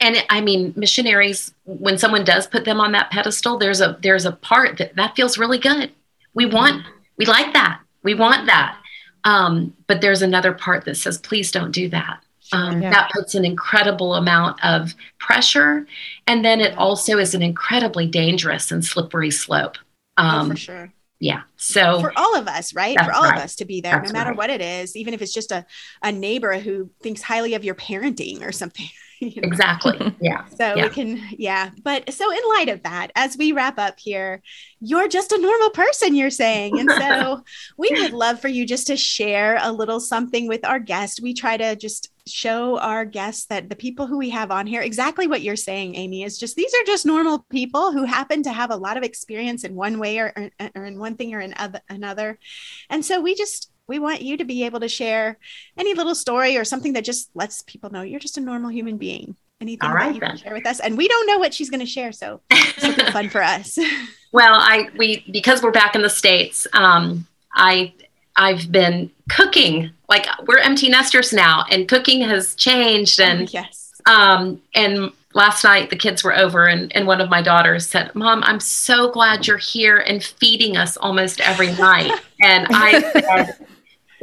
And 0.02 0.18
i 0.30 0.42
mean 0.42 0.74
missionaries 0.76 1.54
when 1.64 1.98
someone 1.98 2.26
does 2.26 2.46
put 2.48 2.66
them 2.66 2.82
on 2.82 2.92
that 2.92 3.10
pedestal 3.10 3.58
there's 3.58 3.80
a 3.80 3.98
there's 4.02 4.26
a 4.26 4.34
part 4.34 4.80
that 4.80 4.98
that 4.98 5.16
feels 5.16 5.38
really 5.38 5.60
good. 5.60 5.94
We 6.34 6.46
want 6.46 6.82
mm-hmm. 6.82 6.92
we 7.18 7.26
like 7.26 7.54
that 7.54 7.80
we 8.04 8.14
want 8.14 8.46
that. 8.48 8.78
Um, 9.24 9.74
but 9.88 10.02
there's 10.02 10.22
another 10.22 10.54
part 10.54 10.86
that 10.86 10.96
says, 10.96 11.18
please 11.18 11.52
don't 11.52 11.72
do 11.72 11.90
that. 11.90 12.22
Um, 12.52 12.82
yeah. 12.82 12.90
That 12.92 13.12
puts 13.12 13.36
an 13.36 13.46
incredible 13.46 14.16
amount 14.16 14.64
of 14.64 14.94
pressure. 15.18 15.88
And 16.28 16.44
then 16.44 16.60
it 16.60 16.78
also 16.78 17.18
is 17.18 17.34
an 17.34 17.42
incredibly 17.42 18.06
dangerous 18.06 18.72
and 18.72 18.84
slippery 18.84 19.32
slope. 19.32 19.78
Um, 20.18 20.48
oh, 20.48 20.50
for 20.52 20.58
sure. 20.58 20.94
Yeah. 21.20 21.44
So 21.56 22.02
for 22.02 22.12
all 22.18 22.36
of 22.36 22.48
us, 22.48 22.76
right? 22.76 23.00
For 23.00 23.14
all 23.14 23.24
right. 23.24 23.38
of 23.38 23.44
us 23.44 23.56
to 23.56 23.66
be 23.66 23.80
there, 23.80 23.94
that's 23.94 24.12
no 24.12 24.20
matter 24.20 24.32
right. 24.32 24.38
what 24.38 24.50
it 24.50 24.60
is, 24.60 24.98
even 24.98 25.14
if 25.14 25.22
it's 25.22 25.34
just 25.34 25.54
a, 25.54 25.66
a 26.02 26.12
neighbor 26.12 26.60
who 26.60 26.90
thinks 27.02 27.22
highly 27.22 27.54
of 27.54 27.64
your 27.64 27.76
parenting 27.76 28.46
or 28.46 28.52
something. 28.52 28.90
You 29.34 29.42
know? 29.42 29.48
Exactly. 29.48 30.16
Yeah. 30.22 30.46
so 30.46 30.76
yeah. 30.76 30.84
we 30.84 30.90
can, 30.90 31.22
yeah. 31.38 31.72
But 31.84 32.14
so 32.14 32.32
in 32.32 32.40
light 32.56 32.70
of 32.70 32.84
that, 32.84 33.12
as 33.16 33.38
we 33.38 33.52
wrap 33.52 33.80
up 33.80 34.00
here, 34.00 34.42
you're 34.80 35.08
just 35.08 35.32
a 35.32 35.42
normal 35.42 35.70
person, 35.72 36.16
you're 36.16 36.30
saying. 36.30 36.80
And 36.80 36.90
so 36.92 37.44
we 37.78 37.90
would 37.92 38.14
love 38.14 38.40
for 38.40 38.48
you 38.48 38.66
just 38.66 38.88
to 38.88 38.98
share 38.98 39.58
a 39.62 39.72
little 39.72 40.00
something 40.00 40.48
with 40.48 40.66
our 40.66 40.80
guest. 40.80 41.22
We 41.22 41.34
try 41.34 41.58
to 41.58 41.76
just 41.76 42.10
show 42.26 42.80
our 42.80 43.06
guests 43.06 43.46
that 43.48 43.70
the 43.70 43.76
people 43.76 44.08
who 44.08 44.18
we 44.18 44.30
have 44.30 44.52
on 44.52 44.66
here, 44.66 44.82
exactly 44.82 45.28
what 45.28 45.42
you're 45.42 45.56
saying, 45.56 45.96
Amy, 45.96 46.24
is 46.24 46.38
just 46.38 46.56
these 46.56 46.74
are 46.74 46.86
just 46.86 47.06
normal 47.06 47.40
people 47.50 47.92
who 47.92 48.06
happen 48.06 48.44
to 48.44 48.54
have 48.54 48.72
a 48.72 48.76
lot 48.76 48.98
of 48.98 49.04
experience 49.04 49.64
in 49.64 49.76
one 49.76 50.00
way 50.00 50.20
or, 50.20 50.34
or 50.76 50.86
in 50.86 51.00
one 51.00 51.16
thing 51.16 51.34
or 51.34 51.42
in 51.42 51.54
other, 51.58 51.82
another. 51.90 52.40
And 52.90 53.04
so 53.04 53.20
we 53.20 53.36
just 53.36 53.73
we 53.88 54.00
want 54.00 54.22
you 54.22 54.38
to 54.38 54.46
be 54.46 54.64
able 54.64 54.80
to 54.80 54.88
share 54.88 55.38
any 55.78 55.94
little 55.94 56.16
story 56.16 56.58
or 56.58 56.64
something 56.64 56.94
that 56.94 57.04
just 57.04 57.30
lets 57.34 57.62
people 57.64 57.90
know 57.90 58.02
you're 58.02 58.20
just 58.20 58.38
a 58.38 58.42
normal 58.42 58.70
human 58.70 58.98
being. 58.98 59.36
Anything 59.62 59.90
All 59.90 59.96
right, 59.96 60.08
that 60.08 60.16
you 60.16 60.20
then. 60.20 60.30
can 60.32 60.38
share 60.38 60.54
with 60.54 60.66
us. 60.66 60.80
And 60.80 60.98
we 60.98 61.08
don't 61.08 61.28
know 61.28 61.38
what 61.38 61.54
she's 61.54 61.70
going 61.70 61.80
to 61.80 61.86
share. 61.86 62.12
So 62.12 62.42
it's 62.50 63.12
fun 63.12 63.30
for 63.30 63.42
us. 63.42 63.78
Well, 64.34 64.56
I, 64.56 64.90
we, 64.98 65.24
because 65.32 65.62
we're 65.62 65.70
back 65.70 65.94
in 65.94 66.02
the 66.02 66.10
States, 66.10 66.66
um, 66.74 67.28
I, 67.54 67.94
I've 68.36 68.72
been 68.72 69.12
cooking 69.30 69.92
like 70.10 70.26
we're 70.48 70.58
empty 70.58 70.90
nesters 70.90 71.32
now 71.32 71.66
and 71.70 71.88
cooking 71.88 72.22
has 72.22 72.56
changed. 72.56 73.20
And, 73.20 73.44
oh, 73.44 73.52
yes. 73.54 73.94
Um, 74.08 74.60
and 74.74 75.12
last 75.36 75.64
night 75.64 75.92
the 75.92 75.96
kids 75.96 76.24
were 76.24 76.36
over 76.36 76.66
and, 76.66 76.92
and 76.96 77.06
one 77.06 77.22
of 77.22 77.30
my 77.30 77.44
daughters 77.44 77.88
said, 77.88 78.16
mom, 78.16 78.42
I'm 78.44 78.60
so 78.60 79.12
glad 79.12 79.46
you're 79.46 79.58
here 79.60 80.00
and 80.00 80.24
feeding 80.24 80.78
us 80.78 80.98
almost 80.98 81.40
every 81.40 81.72
night. 81.74 82.12
And 82.42 82.68
I 82.72 83.00
said, 83.12 83.68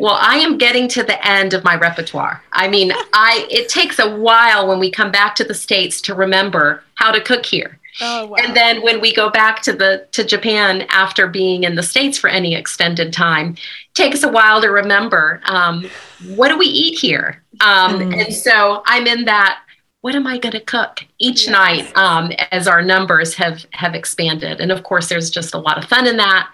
well, 0.01 0.19
I 0.19 0.37
am 0.37 0.59
getting 0.59 0.89
to 0.89 1.03
the 1.03 1.27
end 1.27 1.55
of 1.55 1.63
my 1.63 1.77
repertoire. 1.77 2.43
I 2.53 2.69
mean, 2.69 2.93
I 3.13 3.47
it 3.51 3.69
takes 3.69 3.99
a 3.99 4.17
while 4.17 4.69
when 4.69 4.79
we 4.79 4.91
come 4.91 5.11
back 5.11 5.35
to 5.37 5.45
the 5.45 5.55
states 5.55 6.01
to 6.03 6.15
remember 6.15 6.83
how 6.95 7.13
to 7.13 7.21
cook 7.21 7.47
here. 7.47 7.79
Oh, 8.01 8.27
wow. 8.27 8.37
And 8.39 8.57
then 8.57 8.83
when 8.83 9.01
we 9.01 9.13
go 9.13 9.31
back 9.31 9.63
to 9.63 9.73
the 9.73 10.07
to 10.13 10.25
Japan 10.25 10.87
after 10.91 11.27
being 11.27 11.65
in 11.65 11.75
the 11.75 11.83
states 11.83 12.17
for 12.19 12.29
any 12.29 12.55
extended 12.55 13.13
time, 13.13 13.57
takes 13.95 14.23
a 14.23 14.29
while 14.29 14.61
to 14.63 14.69
remember 14.69 15.41
um, 15.45 15.89
what 16.35 16.49
do 16.49 16.59
we 16.59 16.67
eat 16.67 16.99
here. 16.99 17.43
Um, 17.61 17.99
mm. 17.99 18.25
And 18.25 18.35
so 18.35 18.83
I'm 18.87 19.07
in 19.07 19.25
that. 19.27 19.61
What 20.03 20.15
am 20.15 20.27
I 20.27 20.39
going 20.39 20.53
to 20.53 20.61
cook 20.61 21.05
each 21.19 21.43
yes. 21.43 21.51
night 21.51 21.95
um, 21.95 22.33
as 22.53 22.67
our 22.67 22.81
numbers 22.81 23.35
have 23.35 23.67
have 23.73 23.95
expanded? 23.95 24.61
And 24.61 24.73
of 24.73 24.83
course, 24.83 25.11
there's 25.11 25.29
just 25.29 25.53
a 25.53 25.59
lot 25.59 25.77
of 25.77 25.85
fun 25.85 26.07
in 26.07 26.17
that. 26.17 26.51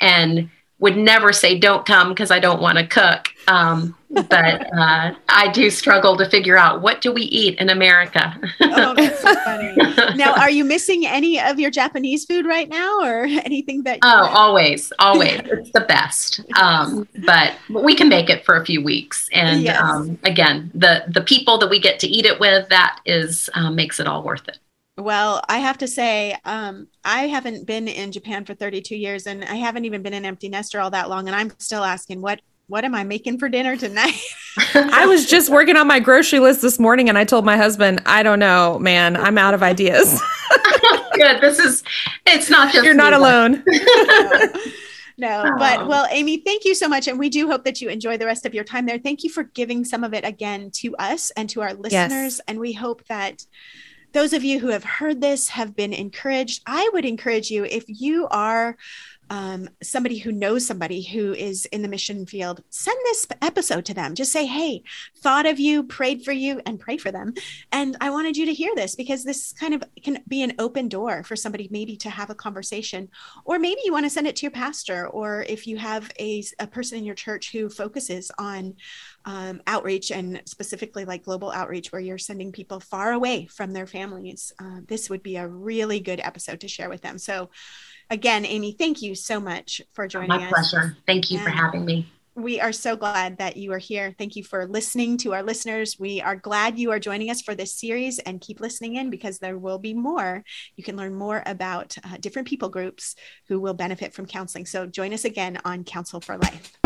And 0.00 0.50
would 0.80 0.96
never 0.96 1.32
say 1.32 1.58
don't 1.58 1.84
come 1.84 2.10
because 2.10 2.30
I 2.30 2.38
don't 2.38 2.60
want 2.60 2.78
to 2.78 2.86
cook. 2.86 3.28
Um, 3.48 3.96
but 4.10 4.66
uh, 4.78 5.14
I 5.28 5.50
do 5.52 5.70
struggle 5.70 6.16
to 6.16 6.28
figure 6.28 6.56
out 6.56 6.82
what 6.82 7.00
do 7.00 7.12
we 7.12 7.22
eat 7.22 7.58
in 7.58 7.68
America. 7.68 8.38
oh, 8.60 8.94
that's 8.94 9.20
so 9.20 9.34
funny. 9.36 9.76
Now, 10.16 10.34
are 10.34 10.50
you 10.50 10.64
missing 10.64 11.06
any 11.06 11.40
of 11.40 11.60
your 11.60 11.70
Japanese 11.70 12.24
food 12.24 12.46
right 12.46 12.68
now, 12.68 13.02
or 13.02 13.24
anything 13.26 13.82
that? 13.82 13.98
Oh, 14.02 14.28
always, 14.30 14.92
always. 14.98 15.40
it's 15.44 15.70
the 15.72 15.80
best. 15.80 16.40
Um, 16.58 17.06
but 17.26 17.54
we 17.68 17.94
can 17.94 18.08
make 18.08 18.30
it 18.30 18.44
for 18.44 18.56
a 18.56 18.64
few 18.64 18.82
weeks, 18.82 19.28
and 19.32 19.62
yes. 19.62 19.80
um, 19.80 20.18
again, 20.24 20.70
the 20.74 21.04
the 21.08 21.20
people 21.20 21.58
that 21.58 21.68
we 21.68 21.78
get 21.78 21.98
to 22.00 22.08
eat 22.08 22.24
it 22.24 22.40
with, 22.40 22.68
that 22.70 23.00
is 23.04 23.50
um, 23.54 23.76
makes 23.76 24.00
it 24.00 24.06
all 24.06 24.22
worth 24.22 24.48
it. 24.48 24.58
Well, 24.98 25.42
I 25.48 25.58
have 25.58 25.78
to 25.78 25.88
say, 25.88 26.36
um, 26.44 26.88
I 27.04 27.28
haven't 27.28 27.66
been 27.66 27.86
in 27.86 28.10
Japan 28.10 28.44
for 28.44 28.54
32 28.54 28.96
years, 28.96 29.28
and 29.28 29.44
I 29.44 29.54
haven't 29.54 29.84
even 29.84 30.02
been 30.02 30.12
an 30.12 30.24
empty 30.24 30.48
nester 30.48 30.80
all 30.80 30.90
that 30.90 31.08
long, 31.08 31.28
and 31.28 31.36
I'm 31.36 31.52
still 31.58 31.84
asking 31.84 32.20
what 32.20 32.40
what 32.66 32.84
am 32.84 32.94
I 32.94 33.02
making 33.02 33.38
for 33.38 33.48
dinner 33.48 33.76
tonight? 33.76 34.20
I 34.74 35.06
was 35.06 35.24
just 35.24 35.50
working 35.50 35.76
on 35.76 35.86
my 35.86 36.00
grocery 36.00 36.38
list 36.38 36.60
this 36.60 36.78
morning, 36.78 37.08
and 37.08 37.16
I 37.16 37.24
told 37.24 37.46
my 37.46 37.56
husband, 37.56 38.02
I 38.04 38.22
don't 38.22 38.38
know, 38.38 38.78
man, 38.78 39.16
I'm 39.16 39.38
out 39.38 39.54
of 39.54 39.62
ideas. 39.62 40.20
Good. 41.14 41.40
This 41.40 41.58
is. 41.58 41.82
It's 42.26 42.50
not 42.50 42.72
just 42.72 42.84
you're 42.84 42.92
not 42.92 43.14
alone. 43.14 43.64
no, 45.16 45.44
oh. 45.46 45.56
but 45.58 45.88
well, 45.88 46.06
Amy, 46.10 46.38
thank 46.38 46.66
you 46.66 46.74
so 46.74 46.88
much. 46.88 47.08
And 47.08 47.18
we 47.18 47.30
do 47.30 47.48
hope 47.48 47.64
that 47.64 47.80
you 47.80 47.88
enjoy 47.88 48.18
the 48.18 48.26
rest 48.26 48.44
of 48.44 48.52
your 48.52 48.64
time 48.64 48.84
there. 48.84 48.98
Thank 48.98 49.24
you 49.24 49.30
for 49.30 49.44
giving 49.44 49.84
some 49.84 50.04
of 50.04 50.12
it 50.12 50.26
again 50.26 50.70
to 50.74 50.94
us 50.96 51.30
and 51.36 51.48
to 51.50 51.62
our 51.62 51.72
listeners. 51.72 51.92
Yes. 51.92 52.40
And 52.46 52.60
we 52.60 52.74
hope 52.74 53.02
that 53.06 53.46
those 54.18 54.32
of 54.32 54.42
you 54.42 54.58
who 54.58 54.66
have 54.66 54.82
heard 54.82 55.20
this 55.20 55.48
have 55.50 55.76
been 55.76 55.92
encouraged. 55.92 56.60
I 56.66 56.90
would 56.92 57.04
encourage 57.04 57.52
you 57.52 57.64
if 57.64 57.84
you 57.86 58.26
are 58.32 58.76
um, 59.30 59.68
somebody 59.80 60.18
who 60.18 60.32
knows 60.32 60.66
somebody 60.66 61.02
who 61.02 61.34
is 61.34 61.66
in 61.66 61.82
the 61.82 61.88
mission 61.88 62.26
field, 62.26 62.62
send 62.68 62.98
this 63.04 63.28
episode 63.42 63.84
to 63.84 63.94
them. 63.94 64.16
Just 64.16 64.32
say, 64.32 64.46
hey, 64.46 64.82
thought 65.18 65.46
of 65.46 65.60
you, 65.60 65.84
prayed 65.84 66.24
for 66.24 66.32
you, 66.32 66.60
and 66.66 66.80
pray 66.80 66.96
for 66.96 67.12
them. 67.12 67.34
And 67.70 67.96
I 68.00 68.10
wanted 68.10 68.36
you 68.36 68.46
to 68.46 68.52
hear 68.52 68.74
this 68.74 68.96
because 68.96 69.22
this 69.22 69.52
kind 69.52 69.74
of 69.74 69.84
can 70.02 70.18
be 70.26 70.42
an 70.42 70.54
open 70.58 70.88
door 70.88 71.22
for 71.22 71.36
somebody 71.36 71.68
maybe 71.70 71.96
to 71.98 72.10
have 72.10 72.30
a 72.30 72.34
conversation. 72.34 73.08
Or 73.44 73.60
maybe 73.60 73.80
you 73.84 73.92
want 73.92 74.06
to 74.06 74.10
send 74.10 74.26
it 74.26 74.34
to 74.36 74.42
your 74.42 74.50
pastor, 74.50 75.06
or 75.06 75.44
if 75.48 75.66
you 75.66 75.76
have 75.76 76.10
a, 76.18 76.42
a 76.58 76.66
person 76.66 76.98
in 76.98 77.04
your 77.04 77.14
church 77.14 77.52
who 77.52 77.68
focuses 77.68 78.32
on 78.38 78.74
um, 79.24 79.60
outreach 79.66 80.10
and 80.10 80.42
specifically 80.46 81.04
like 81.04 81.24
global 81.24 81.50
outreach, 81.50 81.92
where 81.92 82.00
you're 82.00 82.18
sending 82.18 82.52
people 82.52 82.80
far 82.80 83.12
away 83.12 83.46
from 83.46 83.72
their 83.72 83.86
families, 83.86 84.52
uh, 84.58 84.80
this 84.86 85.10
would 85.10 85.22
be 85.22 85.36
a 85.36 85.48
really 85.48 86.00
good 86.00 86.20
episode 86.20 86.60
to 86.60 86.68
share 86.68 86.88
with 86.88 87.02
them. 87.02 87.18
So, 87.18 87.50
again, 88.10 88.46
Amy, 88.46 88.72
thank 88.72 89.02
you 89.02 89.14
so 89.14 89.40
much 89.40 89.82
for 89.92 90.08
joining 90.08 90.28
My 90.28 90.36
us. 90.36 90.42
My 90.42 90.48
pleasure. 90.48 90.96
Thank 91.06 91.30
you 91.30 91.38
and 91.38 91.44
for 91.44 91.50
having 91.50 91.84
me. 91.84 92.06
We 92.34 92.60
are 92.60 92.72
so 92.72 92.94
glad 92.94 93.38
that 93.38 93.56
you 93.56 93.72
are 93.72 93.78
here. 93.78 94.14
Thank 94.16 94.36
you 94.36 94.44
for 94.44 94.64
listening 94.64 95.16
to 95.18 95.34
our 95.34 95.42
listeners. 95.42 95.96
We 95.98 96.20
are 96.20 96.36
glad 96.36 96.78
you 96.78 96.92
are 96.92 97.00
joining 97.00 97.30
us 97.30 97.42
for 97.42 97.56
this 97.56 97.74
series 97.74 98.20
and 98.20 98.40
keep 98.40 98.60
listening 98.60 98.94
in 98.94 99.10
because 99.10 99.40
there 99.40 99.58
will 99.58 99.80
be 99.80 99.92
more. 99.92 100.44
You 100.76 100.84
can 100.84 100.96
learn 100.96 101.16
more 101.16 101.42
about 101.46 101.96
uh, 102.04 102.16
different 102.20 102.46
people 102.46 102.68
groups 102.68 103.16
who 103.48 103.58
will 103.58 103.74
benefit 103.74 104.14
from 104.14 104.26
counseling. 104.26 104.66
So 104.66 104.86
join 104.86 105.12
us 105.12 105.24
again 105.24 105.58
on 105.64 105.82
Counsel 105.82 106.20
for 106.20 106.38
Life. 106.38 106.78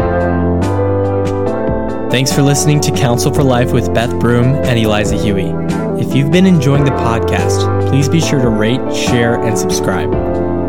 Thanks 2.13 2.31
for 2.31 2.43
listening 2.43 2.79
to 2.83 2.93
Counsel 2.93 3.33
for 3.33 3.43
Life 3.43 3.73
with 3.73 3.95
Beth 3.95 4.21
Broom 4.21 4.45
and 4.45 4.79
Eliza 4.79 5.17
Huie. 5.17 5.55
If 5.99 6.15
you've 6.15 6.31
been 6.31 6.45
enjoying 6.45 6.85
the 6.85 6.91
podcast, 6.91 7.89
please 7.89 8.07
be 8.07 8.21
sure 8.21 8.39
to 8.39 8.51
rate, 8.51 8.95
share, 8.95 9.43
and 9.43 9.59
subscribe. 9.59 10.13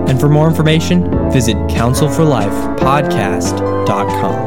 And 0.07 0.17
for 0.17 0.29
more 0.29 0.47
information, 0.47 1.03
visit 1.33 1.57
counselforlifepodcast.com. 1.67 4.42